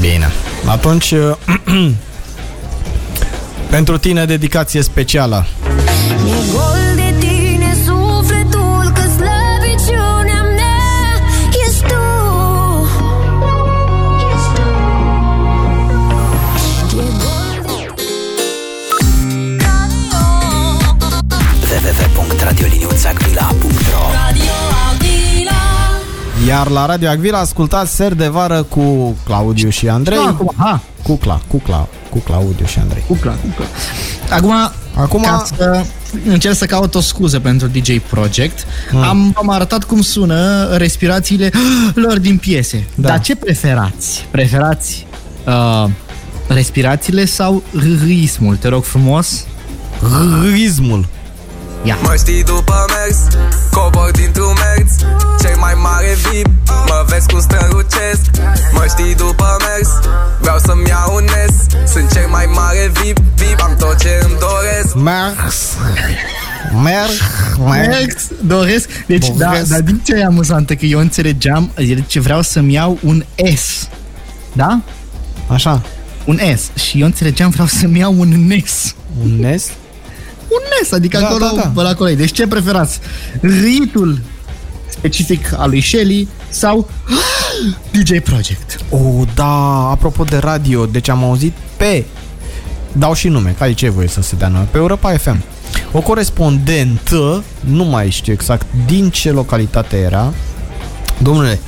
[0.00, 0.28] Bine.
[0.66, 1.36] Atunci, uh,
[3.70, 5.46] pentru tine dedicație specială.
[6.26, 6.77] E gol
[26.48, 30.18] Iar la Radio Agvila ascultați Ser de Vară cu Claudiu și Andrei.
[30.26, 33.02] Acum, ha, Cucla, Cucla, cu Claudiu și Andrei.
[33.06, 33.66] cucla, cucla.
[34.30, 34.52] Acum,
[34.94, 35.84] Acum, ca să
[36.26, 38.66] încerc să caut o scuză pentru DJ Project,
[39.02, 41.50] am, am arătat cum sună respirațiile
[42.04, 42.86] lor din piese.
[42.94, 43.08] Da.
[43.08, 44.26] Dar ce preferați?
[44.30, 45.06] Preferați
[45.46, 45.84] uh,
[46.46, 47.62] respirațiile sau
[48.02, 48.56] râismul?
[48.56, 49.44] Te rog frumos.
[50.52, 51.06] ritmul.
[51.84, 51.98] Ia.
[52.02, 53.18] Mă știi după mers
[53.70, 54.90] Cobor dintr-un merț
[55.42, 56.16] Cei mai mare
[57.08, 58.20] vezi cum strălucesc
[58.72, 59.90] Mă știi după mers
[60.40, 61.54] Vreau să-mi iau un NES
[61.92, 65.58] Sunt cel mai mare VIP, VIP Am tot ce îmi doresc Mers.
[66.82, 67.10] Merg.
[67.58, 67.88] Merg.
[67.88, 68.88] Merg, doresc.
[69.06, 69.70] Deci, da, Doresc.
[69.70, 73.24] dar din ce e amuzantă, că eu înțelegeam, deci vreau să-mi iau un
[73.56, 73.88] S.
[74.52, 74.80] Da?
[75.46, 75.82] Așa.
[76.24, 76.80] Un S.
[76.80, 78.94] Și eu înțelegeam, vreau să-mi iau un NES.
[79.22, 79.70] Un NES?
[80.48, 81.82] Un NES, adică Da, acolo, da, da.
[81.82, 82.10] da, acolo.
[82.10, 82.14] e.
[82.14, 82.98] Deci ce preferați?
[83.40, 84.20] Ritul
[84.88, 86.88] specific al lui Shelly sau
[87.92, 88.78] DJ Project?
[88.90, 92.04] O, da, apropo de radio, deci am auzit pe,
[92.92, 95.42] dau și nume, care ce e voie să se dea nume, pe Europa FM.
[95.92, 100.32] O corespondentă, nu mai știu exact din ce localitate era,
[101.18, 101.60] domnule,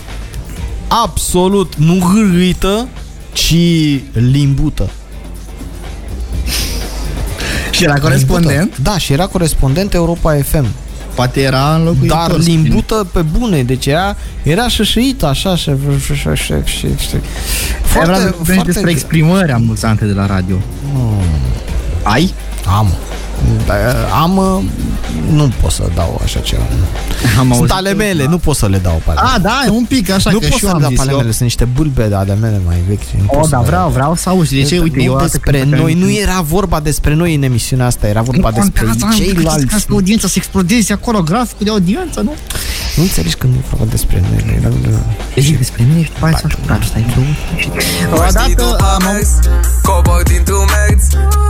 [0.89, 2.89] absolut nu hârâită,
[3.33, 3.55] ci
[4.13, 4.91] limbută.
[7.81, 8.59] Și era corespondent?
[8.59, 8.83] Limbută.
[8.83, 10.67] Da, și era corespondent Europa FM.
[11.15, 15.71] Poate era în locul Dar limbută pe bune, deci era, era șășăită așa și
[16.05, 17.17] și și și și și
[17.83, 20.57] Foarte, foarte, foarte despre exprimări amuzante de la radio.
[22.03, 22.35] Ai?
[22.67, 22.89] Am.
[23.67, 23.75] Da,
[24.23, 24.63] Am, uh,
[25.33, 26.63] nu pot să dau așa ceva.
[27.39, 29.63] Am Sunt auzit ale că- mele, nu pot să le dau pe ale A, da,
[29.67, 31.03] e un pic așa Nu că pot și să eu le am dau pe zis
[31.05, 31.17] ale eu.
[31.17, 33.01] mele, sunt niște bulbe de ale mele mai vechi.
[33.21, 33.91] nu pot O, să da, le vreau, dau.
[33.91, 34.55] vreau să auzi.
[34.55, 34.79] De ce?
[34.79, 37.87] Uite, nu eu odată despre când noi, făceam- nu era vorba despre noi în emisiunea
[37.87, 38.87] asta, era vorba despre
[39.17, 39.67] ceilalți.
[39.67, 42.33] Ca să audiența să explodeze acolo, graficul de audiență, nu?
[42.97, 44.57] Nu înțelegi când nu e vorba despre noi.
[44.59, 44.69] Era...
[45.37, 47.21] Zic despre mine și după aia să ascultați, stai că...
[47.21, 49.31] Mă știi Odată după am mers
[49.83, 51.03] Cobor dintr-un merț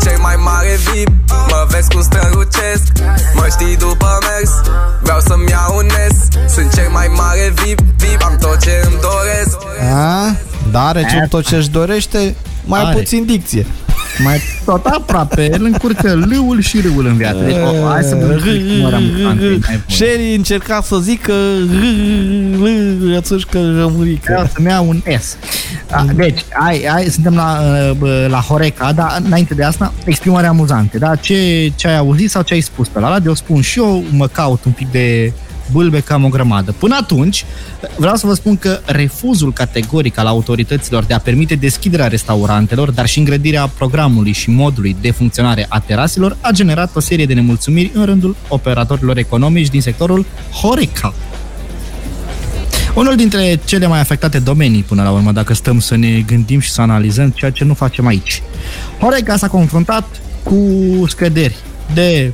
[0.04, 1.12] Cel mai mare VIP
[1.50, 2.86] Mă vezi cum strălucesc
[3.34, 4.50] Mă știi după mers
[5.02, 6.16] Vreau să-mi iau un NES
[6.54, 9.56] Sunt cel mai mare VIP, VIP Am tot ce îmi doresc
[9.94, 10.36] A?
[10.70, 12.34] Da, are ce tot ce-și dorește,
[12.64, 12.96] mai Are.
[12.96, 13.66] puțin dicție.
[14.24, 17.38] Mai tot aproape, el încurcă lâul și râul în viață.
[17.44, 18.40] Deci, o, hai să vă
[19.86, 21.32] Sherry încerca să zică
[23.16, 24.32] atunci că rămurică.
[24.32, 25.36] Vreau să-mi iau un S.
[25.90, 30.46] A, Deci, hai, hai, suntem la, uh, bă, la Horeca, dar înainte de asta, exprimări
[30.46, 30.98] amuzante.
[30.98, 31.14] Da?
[31.14, 34.26] Ce, ce ai auzit sau ce ai spus pe la radio, spun și eu, mă
[34.26, 35.32] caut un pic de
[35.72, 36.74] bâlbe cam o grămadă.
[36.78, 37.44] Până atunci,
[37.96, 43.06] vreau să vă spun că refuzul categoric al autorităților de a permite deschiderea restaurantelor, dar
[43.06, 47.90] și îngrădirea programului și modului de funcționare a teraselor, a generat o serie de nemulțumiri
[47.94, 50.26] în rândul operatorilor economici din sectorul
[50.62, 51.14] Horeca.
[52.94, 56.70] Unul dintre cele mai afectate domenii, până la urmă, dacă stăm să ne gândim și
[56.70, 58.42] să analizăm ceea ce nu facem aici.
[59.00, 60.56] Horeca s-a confruntat cu
[61.08, 61.56] scăderi
[61.94, 62.32] de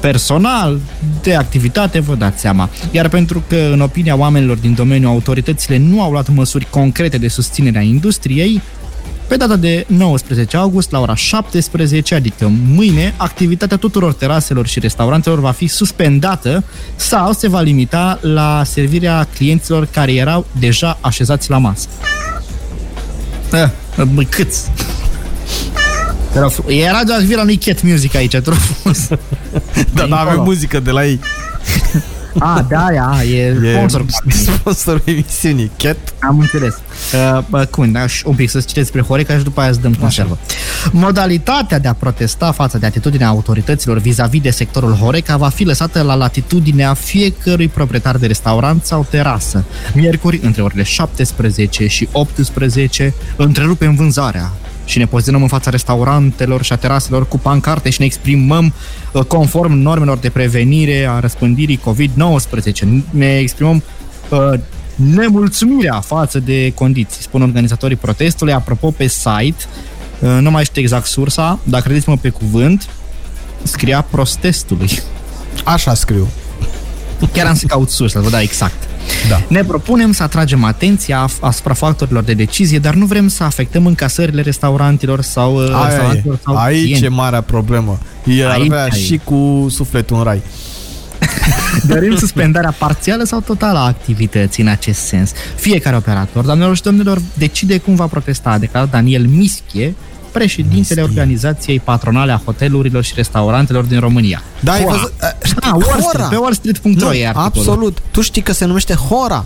[0.00, 0.78] personal,
[1.22, 2.68] de activitate, vă dați seama.
[2.90, 7.28] Iar pentru că, în opinia oamenilor din domeniu, autoritățile nu au luat măsuri concrete de
[7.28, 8.62] susținere a industriei,
[9.28, 15.40] pe data de 19 august, la ora 17, adică mâine, activitatea tuturor teraselor și restaurantelor
[15.40, 16.64] va fi suspendată
[16.96, 21.88] sau se va limita la servirea clienților care erau deja așezați la masă.
[23.52, 24.70] Eh, bă, câți?
[26.32, 26.72] Te rog frumos.
[26.72, 29.08] E Radio Acvila, nu-i Cat Music aici, te rog frumos.
[29.94, 31.20] Dar nu avem muzică de la ei.
[32.38, 34.04] A, da, aia, e sponsor.
[34.26, 35.70] E sponsorul emisiunii.
[35.76, 35.96] Cat.
[36.18, 36.74] Am înțeles.
[36.74, 39.80] Uh, bă, cum, da, și un pic să citeți despre Horeca și după aia îți
[39.80, 40.38] dăm conservă.
[40.92, 46.02] Modalitatea de a protesta față de atitudinea autorităților vis-a-vis de sectorul Horeca va fi lăsată
[46.02, 49.64] la latitudinea fiecărui proprietar de restaurant sau terasă.
[49.94, 54.52] Miercuri, între orele 17 și 18, întrerupem vânzarea
[54.88, 58.72] și ne poziționăm în fața restaurantelor și a teraselor cu pancarte și ne exprimăm
[59.12, 62.86] uh, conform normelor de prevenire a răspândirii COVID-19.
[63.10, 63.82] Ne exprimăm
[64.28, 64.38] uh,
[64.94, 68.52] nemulțumirea față de condiții, spun organizatorii protestului.
[68.52, 69.64] Apropo, pe site,
[70.20, 72.88] uh, nu mai știu exact sursa, dar credeți-mă pe cuvânt,
[73.62, 74.90] scria protestului.
[75.64, 76.28] Așa scriu.
[77.32, 78.87] Chiar am să caut sursa, vă da exact.
[79.28, 79.42] Da.
[79.48, 84.42] Ne propunem să atragem atenția asupra factorilor de decizie, dar nu vrem să afectăm încasările
[84.42, 85.88] restaurantelor sau uh, Aia e.
[85.88, 87.08] restaurantelor sau Aici e clienți.
[87.16, 87.98] marea problemă.
[88.24, 88.90] El Aici avea ai.
[88.90, 90.42] și cu sufletul în rai.
[91.88, 95.32] Dorim suspendarea parțială sau totală a activității în acest sens.
[95.56, 99.94] Fiecare operator, doamnelor și domnilor, decide cum va protesta, a declarat Daniel Mischie,
[100.38, 104.42] președintele organizației patronale a hotelurilor și restaurantelor din România.
[104.60, 104.94] Da, ai Hora.
[104.94, 105.12] văzut?
[105.20, 106.24] a, Știi, Ah, Wall Street, Hora.
[106.28, 107.46] pe wallstreet.ro Nu, e articolul.
[107.58, 107.98] absolut.
[108.10, 109.44] Tu știi că se numește Hora.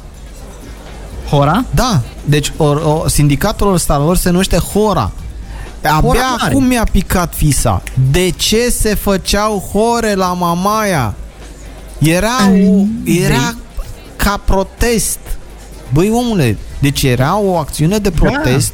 [1.30, 1.64] Hora?
[1.74, 5.10] Da, deci o, o, sindicatul restaurantelor se numește Hora.
[5.82, 6.50] Abia Hora mare.
[6.52, 7.82] acum mi-a picat fisa.
[8.12, 11.14] De ce se făceau hore la Mamaia?
[11.98, 13.54] Era, o, era
[14.16, 15.18] ca protest.
[15.92, 18.72] Băi, omule, deci era o acțiune de protest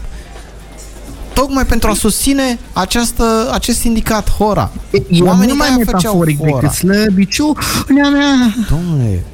[1.41, 4.71] tocmai pentru a susține această, acest sindicat Hora.
[5.11, 6.51] E Oamenii mult mai de-aia făceau metaforic Hora.
[6.61, 7.57] decât slăbiciu.
[7.89, 8.55] Nea mea.
[8.71, 9.25] Domnule,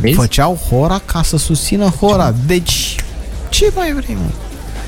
[0.00, 0.14] Vezi?
[0.14, 2.34] Făceau hora ca să susțină hora.
[2.46, 2.96] Deci,
[3.48, 4.28] ce mai vrei, mă?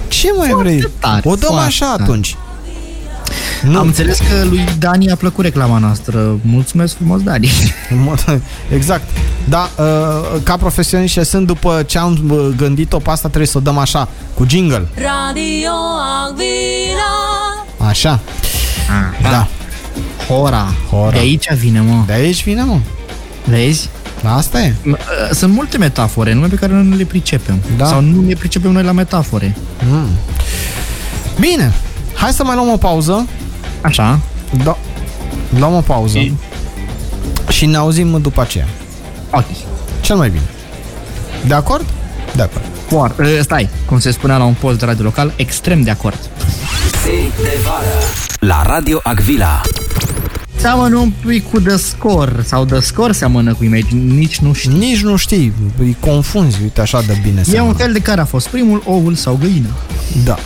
[0.08, 0.90] Ce mai Foarte vrei?
[0.98, 2.02] tare, o dăm foarte așa tare.
[2.02, 2.36] atunci.
[3.62, 3.78] Nu.
[3.78, 6.38] Am înțeles că lui Dani a plăcut reclama noastră.
[6.42, 7.50] Mulțumesc frumos, Dani.
[7.90, 8.40] În mod-
[8.74, 9.08] Exact.
[9.48, 13.58] Da, uh, ca profesioniști ce sunt, după ce am uh, gândit-o pe asta, trebuie să
[13.58, 14.88] o dăm așa, cu jingle.
[14.94, 15.70] Radio
[16.28, 18.20] Agvila Așa.
[19.20, 19.48] Ah, Da.
[20.28, 20.72] Hora.
[20.90, 21.10] Hora.
[21.10, 22.02] De aici vine, mă.
[22.06, 22.78] De aici vine, mă.
[23.44, 23.88] Vezi?
[24.36, 24.70] Asta e.
[24.70, 24.96] M- uh,
[25.32, 27.58] Sunt multe metafore, numai pe care noi nu le pricepem.
[27.76, 27.86] Da.
[27.86, 29.56] Sau nu le pricepem noi la metafore.
[31.40, 31.72] Bine.
[32.14, 33.26] Hai să mai luăm o pauză.
[33.80, 34.18] Așa.
[34.64, 34.76] Da.
[35.58, 36.18] Luăm o pauză.
[36.18, 36.32] Și-
[37.48, 38.66] Și ne auzim după aceea.
[39.30, 39.44] Ok.
[40.00, 40.44] Cel mai bine.
[41.46, 41.84] De acord?
[42.36, 42.64] De acord.
[42.88, 43.22] Foarte.
[43.22, 46.18] Uh, Stai, cum se spunea la un post de radio local, extrem de acord.
[47.04, 47.86] Zi de vară
[48.40, 49.60] La Radio Agvila
[50.56, 54.70] Seamănă un pic cu The Score, sau The Score seamănă cu Imagine, nici nu știu.
[54.76, 57.76] Nici nu știi, îi confunzi, uite așa de bine E un seamănă.
[57.76, 59.68] fel de care a fost primul, oul sau găina.
[60.24, 60.38] Da.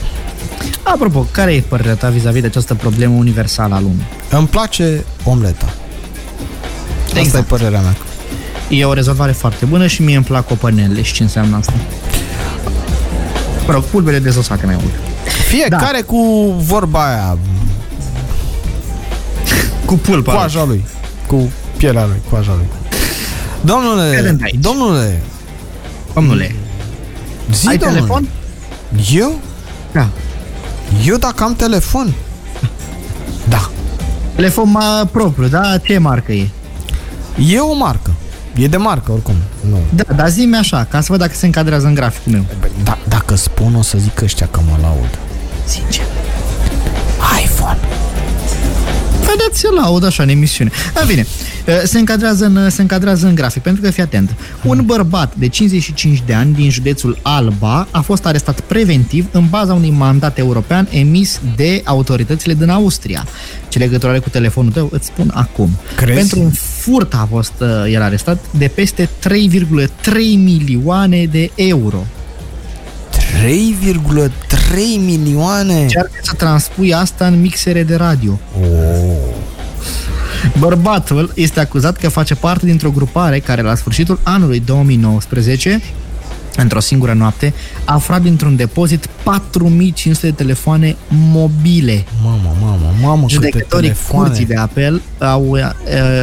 [0.82, 4.07] Apropo, care e părerea ta vis-a-vis de această problemă universală a lumii?
[4.30, 5.74] Îmi place omleta.
[7.07, 7.45] Asta Exact.
[7.45, 7.97] e părerea mea.
[8.75, 11.72] E o rezolvare foarte bună și mie îmi plac copănelele și ce înseamnă asta.
[13.66, 14.93] Mă rog, pulbele dezosate mai mult.
[15.49, 16.07] Fiecare da.
[16.07, 17.39] cu vorba aia,
[19.85, 20.33] Cu pulpa.
[20.33, 20.85] coaja lui,
[21.27, 22.66] cu pielea lui, coaja lui.
[23.61, 24.55] Domnule, Credem de aici.
[24.61, 25.22] domnule,
[26.14, 26.55] Domnule,
[27.53, 28.01] zi, ai domnule.
[28.01, 28.29] telefon?
[29.14, 29.39] Eu?
[29.93, 30.09] Da.
[31.05, 32.12] Eu dacă am telefon?
[33.49, 33.70] Da.
[34.35, 35.79] Telefon mai propriu, da?
[35.83, 36.49] Ce marcă e?
[37.49, 38.11] E o marcă.
[38.57, 39.34] E de marcă oricum.
[39.70, 39.78] Nu.
[39.94, 42.44] Da, dar zi-mi așa, ca să văd dacă se încadrează în graficul meu.
[42.84, 45.18] Da, dacă spun o să zic ăștia că mă laud.
[45.66, 46.05] Sincer.
[47.44, 47.78] iPhone.
[49.20, 50.70] Vedeți, se laud așa în emisiune.
[51.00, 51.26] În bine,
[51.85, 54.35] se încadrează în, se încadrează în grafic, pentru că fii atent.
[54.65, 59.75] Un bărbat de 55 de ani din județul Alba a fost arestat preventiv în baza
[59.75, 63.27] unui mandat european emis de autoritățile din Austria.
[63.69, 65.71] Ce legătură are cu telefonul tău, îți spun acum.
[65.97, 66.19] Crezi?
[66.19, 69.89] Pentru un furt a fost uh, el arestat de peste 3,3
[70.37, 72.07] milioane de euro.
[73.45, 74.31] 3,3
[74.99, 75.81] milioane.
[75.81, 78.39] Încearcă să transpui asta în mixere de radio.
[78.61, 79.43] Oh.
[80.59, 85.80] Bărbatul este acuzat că face parte dintr-o grupare care la sfârșitul anului 2019
[86.57, 92.05] într-o singură noapte, a aflat dintr-un depozit 4500 de telefoane mobile.
[92.22, 94.26] Mamă, mamă, mamă, câte Judecătorii telefoane.
[94.26, 95.61] curții de apel au, uh,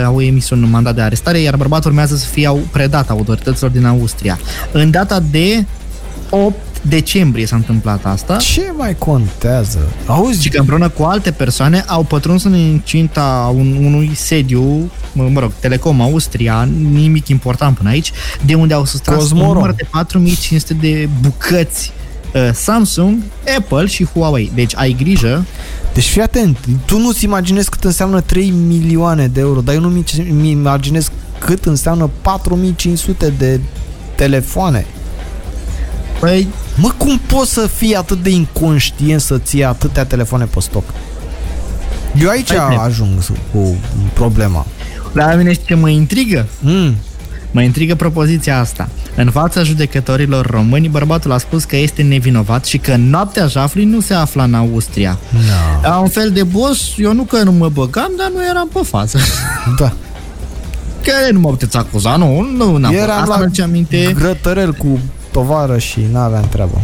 [0.05, 3.85] au emis un mandat de arestare, iar bărbatul urmează să fie au- predat autorităților din
[3.85, 4.39] Austria.
[4.71, 5.65] În data de
[6.29, 8.35] 8 decembrie s-a întâmplat asta.
[8.35, 9.79] Ce mai contează?
[10.05, 15.23] Auzi, Și că împreună cu alte persoane au pătruns în incinta un, unui sediu, mă,
[15.23, 18.11] mă rog, Telecom Austria, nimic important până aici,
[18.45, 19.47] de unde au sustras Cosmorom.
[19.47, 21.91] un număr de 4500 de bucăți
[22.33, 23.17] uh, Samsung,
[23.57, 24.51] Apple și Huawei.
[24.55, 25.45] Deci ai grijă,
[25.93, 30.03] Deci fii atent, tu nu-ți imaginezi cât înseamnă 3 milioane de euro, dar eu nu
[30.29, 33.59] mi imaginez cât înseamnă 4500 de
[34.15, 34.85] telefoane.
[36.21, 40.83] Păi, Mă, cum poți să fii atât de inconștient să ții atâtea telefoane pe stoc?
[42.21, 42.85] Eu aici Hai, hai.
[42.85, 43.09] ajung
[43.51, 43.75] cu
[44.13, 44.65] problema.
[45.11, 46.45] la mine știi ce mă intrigă?
[46.59, 46.95] Mm.
[47.51, 48.89] Mă intrigă propoziția asta.
[49.15, 53.99] În fața judecătorilor români, bărbatul a spus că este nevinovat și că noaptea jafului nu
[53.99, 55.17] se afla în Austria.
[55.31, 55.89] Da.
[55.89, 58.79] La un fel de boss, eu nu că nu mă băgam, dar nu eram pe
[58.83, 59.19] față.
[59.79, 59.93] Da.
[61.03, 64.99] Că nu mă puteți acuza, nu, nu, n-am Eram Asta la mi-aduce aminte, grătărel cu
[65.31, 66.81] tovară și n-aveam treabă.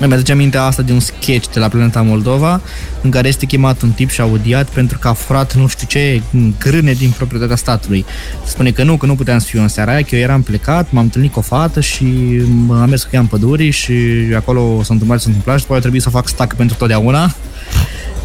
[0.00, 2.60] îmi aduce aminte asta de un sketch de la Planeta Moldova,
[3.02, 6.22] în care este chemat un tip și audiat pentru că a furat nu știu ce
[6.58, 8.04] grâne din proprietatea statului.
[8.44, 10.90] Spune că nu, că nu puteam să fiu în seara aia, că eu eram plecat,
[10.90, 12.04] m-am întâlnit cu o fată și
[12.44, 13.92] m- am mers cu ea în păduri și
[14.36, 16.76] acolo s-a întâmplat ce s-a întâmplat și după aia a trebuit să fac stac pentru
[16.76, 17.34] totdeauna.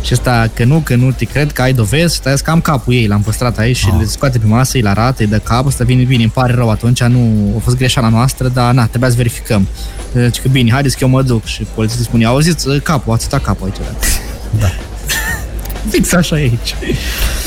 [0.03, 2.93] Și ăsta, că nu, că nu te cred, că ai dovezi, stai că am capul
[2.93, 5.83] ei, l-am păstrat aici și le scoate pe masă, îi arată, îi dă cap, ăsta
[5.83, 9.15] vine bine, îmi pare rău atunci, nu a fost greșeala noastră, dar na, trebuia să
[9.15, 9.67] verificăm.
[10.11, 13.41] Deci că bine, haideți că eu mă duc și polițistul spune, auziți, capul, ați uitat
[13.41, 13.87] capul aici.
[14.59, 14.71] Da.
[15.91, 16.75] Fix așa e aici.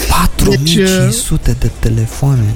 [0.09, 2.55] 4500 de telefoane.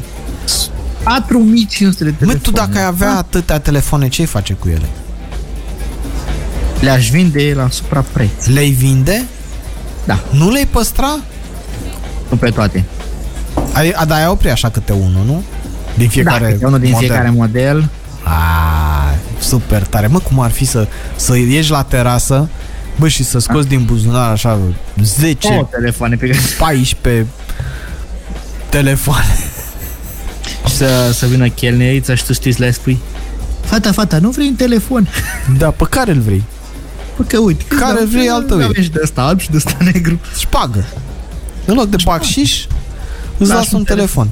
[1.02, 2.40] 4500 de Mă, telefoane.
[2.42, 4.88] tu dacă ai avea atâtea telefoane, ce-ai face cu ele?
[6.80, 8.46] Le-aș vinde la suprapreț.
[8.46, 9.24] Le-ai vinde?
[10.10, 10.18] Da.
[10.30, 11.18] Nu le-ai păstra?
[12.28, 12.84] Nu pe toate.
[13.72, 15.42] Ai, a, da, ai opri așa câte unul, nu?
[15.96, 17.06] Din fiecare da, câte unul din model.
[17.08, 17.88] fiecare model.
[18.22, 18.34] A,
[19.40, 20.06] super tare.
[20.06, 22.48] Mă, cum ar fi să, să ieși la terasă,
[22.98, 24.58] bă, și să scoți din buzunar așa
[25.02, 26.38] 10, Două telefoane pe care...
[26.58, 27.26] 14
[28.68, 29.38] telefoane.
[30.66, 32.98] Și să, să vină chelnerița și tu știi să le spui
[33.60, 35.08] Fata, fata, nu vrei un telefon?
[35.58, 36.44] Da, pe care îl vrei?
[37.20, 38.64] Bă, că uite, Care da, vrei al tău e?
[38.64, 40.20] Avem și de ăsta alb și de ăsta negru.
[40.34, 40.84] Și șpagă.
[41.64, 42.64] În loc de bacșiș,
[43.38, 44.28] îți Lași las un un telefon.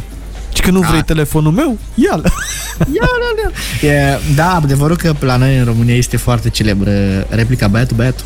[0.55, 1.03] Și că nu vrei Da.
[1.05, 2.33] telefonul meu, ia-l.
[2.79, 3.51] Ia, da,
[3.83, 3.87] da.
[3.89, 6.91] E, da, adevărul că la noi în România este foarte celebră
[7.29, 8.25] replica băiatul, băiatul.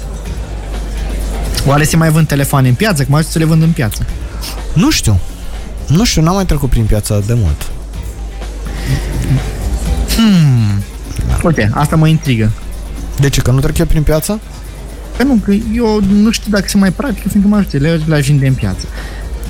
[1.67, 3.05] Oare se mai vând telefoane în piață?
[3.05, 4.07] Cum ai să le vând în piață?
[4.73, 5.21] Nu știu.
[5.87, 7.71] Nu știu, n-am mai trecut prin piața de mult.
[11.43, 12.51] Uite, asta mă intrigă.
[13.21, 13.41] De ce?
[13.41, 14.41] Că nu trec eu prin piață?
[15.17, 18.21] Că nu, că eu nu știu dacă se mai practică, fiindcă mă ajută, le le
[18.21, 18.85] vinde în piață.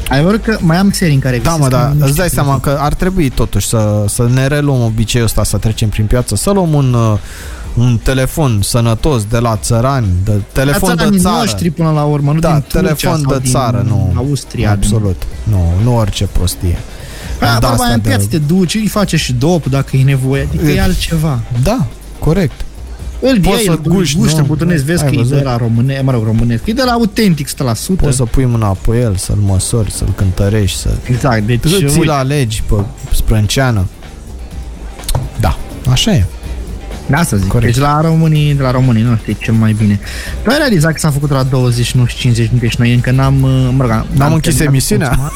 [0.08, 2.60] Adevărul că mai am serii în care Da, mă, găsesc da, niște îți dai seama
[2.60, 6.50] că ar trebui totuși să, să ne reluăm obiceiul ăsta, să trecem prin piață, să
[6.50, 7.18] luăm un, uh,
[7.76, 11.36] un telefon sănătos de la țărani, de telefon La de țăranii țară.
[11.38, 14.12] noștri până la urmă, nu da, din Turcia telefon sau de din țară, nu.
[14.16, 14.70] Austria.
[14.70, 15.22] Absolut.
[15.42, 16.78] Nu, nu orice prostie.
[17.40, 19.96] Da, Da, vorba asta aia în de- piață te duci, îi face și dop dacă
[19.96, 21.40] e nevoie, adică e altceva.
[21.62, 21.86] Da,
[22.18, 22.64] corect.
[23.24, 24.40] Îl Poți iei, să îl guști, guști, nu?
[24.40, 25.36] îl butonezi, vezi Ai că e văzut?
[25.36, 27.52] de la române, mă rog, românesc, e de la autentic 100%.
[27.96, 32.12] Poți să pui mâna pe el, să-l măsori, să-l cântărești, să Exact, deci ți-l uite,
[32.12, 32.74] alegi pe
[33.14, 33.86] sprânceană.
[35.40, 35.58] Da,
[35.90, 36.24] așa e.
[37.06, 37.72] de asta zic, Corect.
[37.72, 40.00] deci la românii, de la românii noștri e cel mai bine.
[40.44, 43.10] Tu ai realizat că s-a făcut la 20, nu știu, 50 minute și noi încă
[43.10, 45.08] n-am, uh, mă rog, n-am închis terminat emisiunea?
[45.08, 45.32] consumat.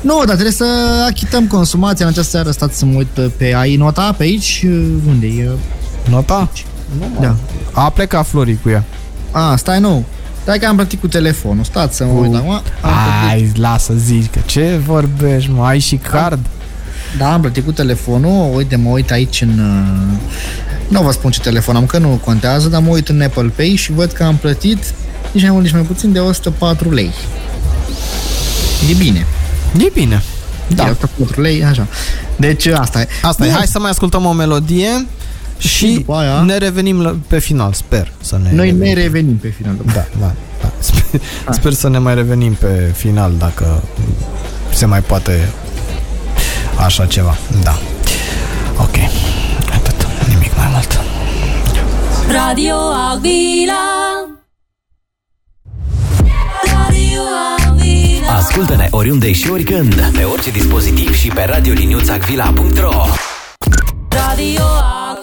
[0.00, 0.64] Nu, dar trebuie să
[1.08, 2.50] achităm consumația în această seară.
[2.50, 4.64] Stați să mă uit pe ai nota pe aici.
[5.08, 5.48] Unde e?
[6.08, 6.50] Nota?
[7.20, 7.36] Da.
[7.72, 8.84] A plecat Flori cu ea.
[9.30, 10.04] A, stai nou.
[10.42, 11.64] Stai că am plătit cu telefonul.
[11.64, 12.50] Stați să mă uit acum.
[12.50, 13.30] Am plătit.
[13.30, 16.46] Ai, lasă zici că ce vorbești, mă, ai și card?
[17.18, 18.54] Da, am plătit cu telefonul.
[18.56, 19.58] Uite, mă uit aici în...
[19.58, 20.18] uh,
[20.88, 23.74] Nu vă spun ce telefon am, că nu contează, dar mă uit în Apple Pay
[23.76, 24.78] și văd că am plătit
[25.32, 27.10] nici mai mult, nici mai puțin de 104 lei.
[28.90, 29.26] E bine.
[29.78, 30.22] E bine.
[30.68, 30.82] Da.
[30.84, 30.90] Da.
[30.90, 31.86] 104 lei, așa.
[32.36, 33.06] Deci asta e.
[33.22, 33.56] Asta e, Bun.
[33.56, 35.06] hai să mai ascultăm o melodie
[35.60, 38.94] și după aia- ne revenim la- pe final, sper să ne Noi revenim.
[38.94, 39.74] ne revenim pe final.
[39.94, 40.72] Da, da, da.
[40.78, 43.82] Sper, sper să ne mai revenim pe final dacă
[44.72, 45.48] se mai poate
[46.78, 47.36] așa ceva.
[47.62, 47.78] Da.
[48.78, 48.94] Ok.
[49.74, 50.06] Atât.
[50.28, 51.00] Nimic mai mult.
[52.30, 52.74] Radio
[53.12, 53.82] Avila
[56.64, 57.22] Radio
[57.68, 62.92] Avila Ascultă-ne oriunde și oricând, pe orice dispozitiv și pe radioliniuțacvila.ro
[64.08, 65.19] Radio Avila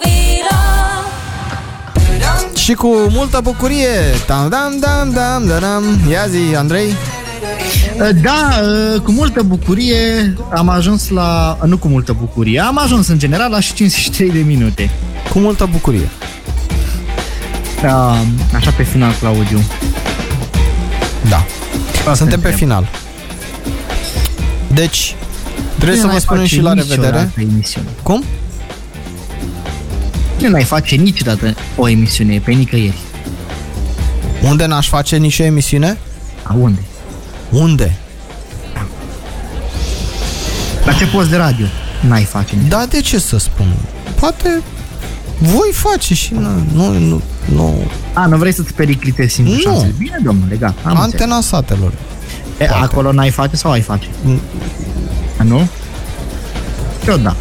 [2.68, 3.88] Și cu multă bucurie.
[4.26, 6.10] Dam, dam, dam, dam, dam, dam.
[6.10, 6.94] Ia zi, Andrei.
[8.22, 8.60] Da,
[9.02, 11.58] cu multă bucurie am ajuns la...
[11.64, 14.90] Nu cu multă bucurie, am ajuns în general la și 53 de minute.
[15.32, 16.08] Cu multă bucurie.
[17.84, 18.20] Uh,
[18.54, 19.60] așa pe final, Claudiu.
[21.28, 21.44] Da.
[21.98, 22.54] Asta Suntem pe întreb.
[22.68, 22.88] final.
[24.72, 25.14] Deci,
[25.76, 27.48] trebuie Nu să mai vă spunem face și la niciodată revedere.
[27.52, 27.88] Emisiune.
[28.02, 28.24] Cum?
[30.40, 32.98] Nu mai face niciodată o emisiune pe nicăieri.
[34.42, 35.98] Unde n-aș face nicio emisiune?
[36.42, 36.80] A, unde?
[37.50, 37.96] Unde?
[40.84, 41.66] La ce post de radio?
[42.08, 42.68] N-ai face nici.
[42.68, 43.66] Da, de ce să spun?
[44.20, 44.62] Poate
[45.38, 47.22] voi face și nu, nu, nu,
[47.52, 47.82] nu.
[48.12, 49.60] A, nu vrei să-ți periclitezi singur Nu.
[49.60, 49.94] șansele.
[49.98, 50.74] Bine, domnule, gata.
[50.82, 51.12] Am înțeles.
[51.12, 51.92] Antena satelor.
[52.58, 54.06] E, acolo n-ai face sau ai face?
[54.22, 54.40] Mm.
[55.38, 55.68] A, nu?
[57.08, 57.36] Eu da.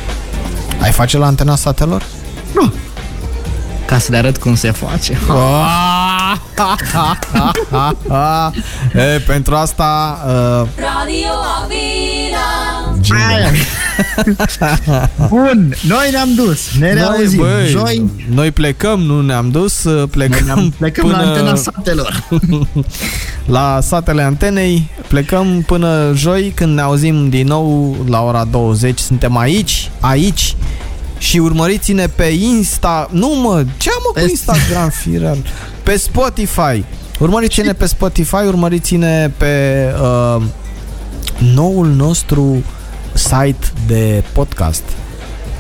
[0.82, 2.04] Ai face la antena satelor?
[3.88, 3.94] Nu.
[3.94, 5.18] Ca să le arăt cum se face.
[9.16, 11.34] e, pentru asta uh, Radio
[11.64, 12.68] Avila
[13.28, 13.52] Aia.
[15.30, 17.40] Bun, noi ne-am dus, ne reauzim.
[17.40, 22.28] băi, Joi noi plecăm, nu ne-am dus, uh, plecăm, ne-am, plecăm până la antena satelor.
[23.46, 29.00] la satele antenei, plecăm până joi când ne auzim din nou la ora 20.
[29.00, 30.56] Suntem aici, aici
[31.18, 33.10] și urmăriți-ne pe Insta...
[33.12, 35.38] Nu mă, ce am mă Pe- cu Instagram, firar?
[35.84, 36.84] Pe Spotify.
[37.20, 40.44] Urmăriți-ne pe Spotify, urmăriți-ne pe uh,
[41.54, 42.64] noul nostru
[43.14, 44.84] site de podcast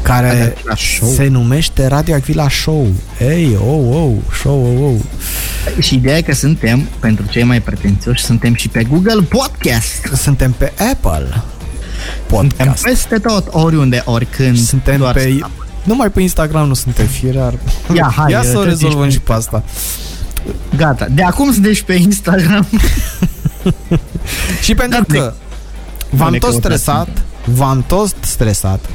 [0.01, 1.09] care Radio Aquila Show.
[1.09, 2.87] se numește Radio Aquila Show.
[3.19, 5.83] Ei, oh, oh, show, oh, oh.
[5.83, 10.13] Și ideea e că suntem, pentru cei mai pretențioși, suntem și pe Google Podcast.
[10.15, 11.43] Suntem pe Apple
[12.29, 12.83] Suntem Podcast.
[12.83, 14.57] peste tot, oriunde, oricând.
[14.57, 15.35] Suntem doar pe...
[15.39, 15.47] să-
[15.83, 17.53] Numai pe Instagram nu suntem firar.
[17.95, 19.63] Ia, hai, Ia să o treci rezolvăm pe și pe asta.
[20.77, 22.67] Gata, de acum suntem și pe Instagram.
[24.61, 25.33] Și pentru Da, că
[26.09, 27.07] v-am ne tot căutați stresat,
[27.45, 28.85] v-am tot stresat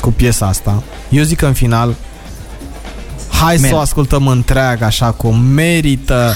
[0.00, 0.82] cu piesa asta.
[1.08, 1.94] Eu zic că în final
[3.30, 3.76] hai să Merge.
[3.76, 6.34] o ascultăm întreagă așa cum merită,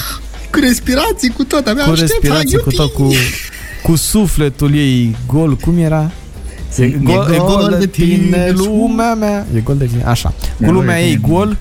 [0.51, 3.13] cu respirații, cu tot, abia cu aștept, respirație, hai, cu tot, iubi!
[3.13, 3.19] cu,
[3.91, 5.55] cu sufletul ei gol.
[5.55, 6.11] Cum era?
[6.77, 9.45] E gol, e gol de tine, lumea mea.
[9.55, 10.29] E gol de tine, așa.
[10.57, 11.27] Cu E gol lumea de ei tine.
[11.33, 11.57] gol,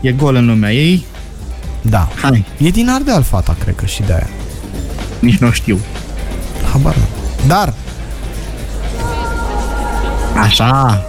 [0.00, 1.04] E gol în lumea ei?
[1.82, 2.08] da.
[2.22, 4.28] Hai, E din Ardeal fata, cred că și de aia.
[5.18, 5.78] nici nu știu.
[6.72, 7.02] Habar nu.
[7.46, 7.74] Dar,
[10.42, 11.02] Așa.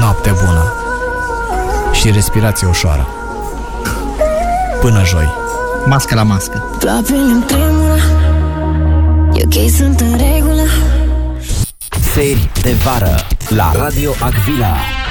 [0.00, 0.72] noapte bună.
[1.92, 3.08] Și respirație ușoară.
[4.80, 5.28] Până joi.
[5.86, 6.64] Mască la mască.
[6.78, 7.96] Ploapele îmi tremură
[9.32, 10.62] E ok, sunt în regulă
[12.14, 13.14] Seri de vară
[13.48, 15.03] la Radio Agvila.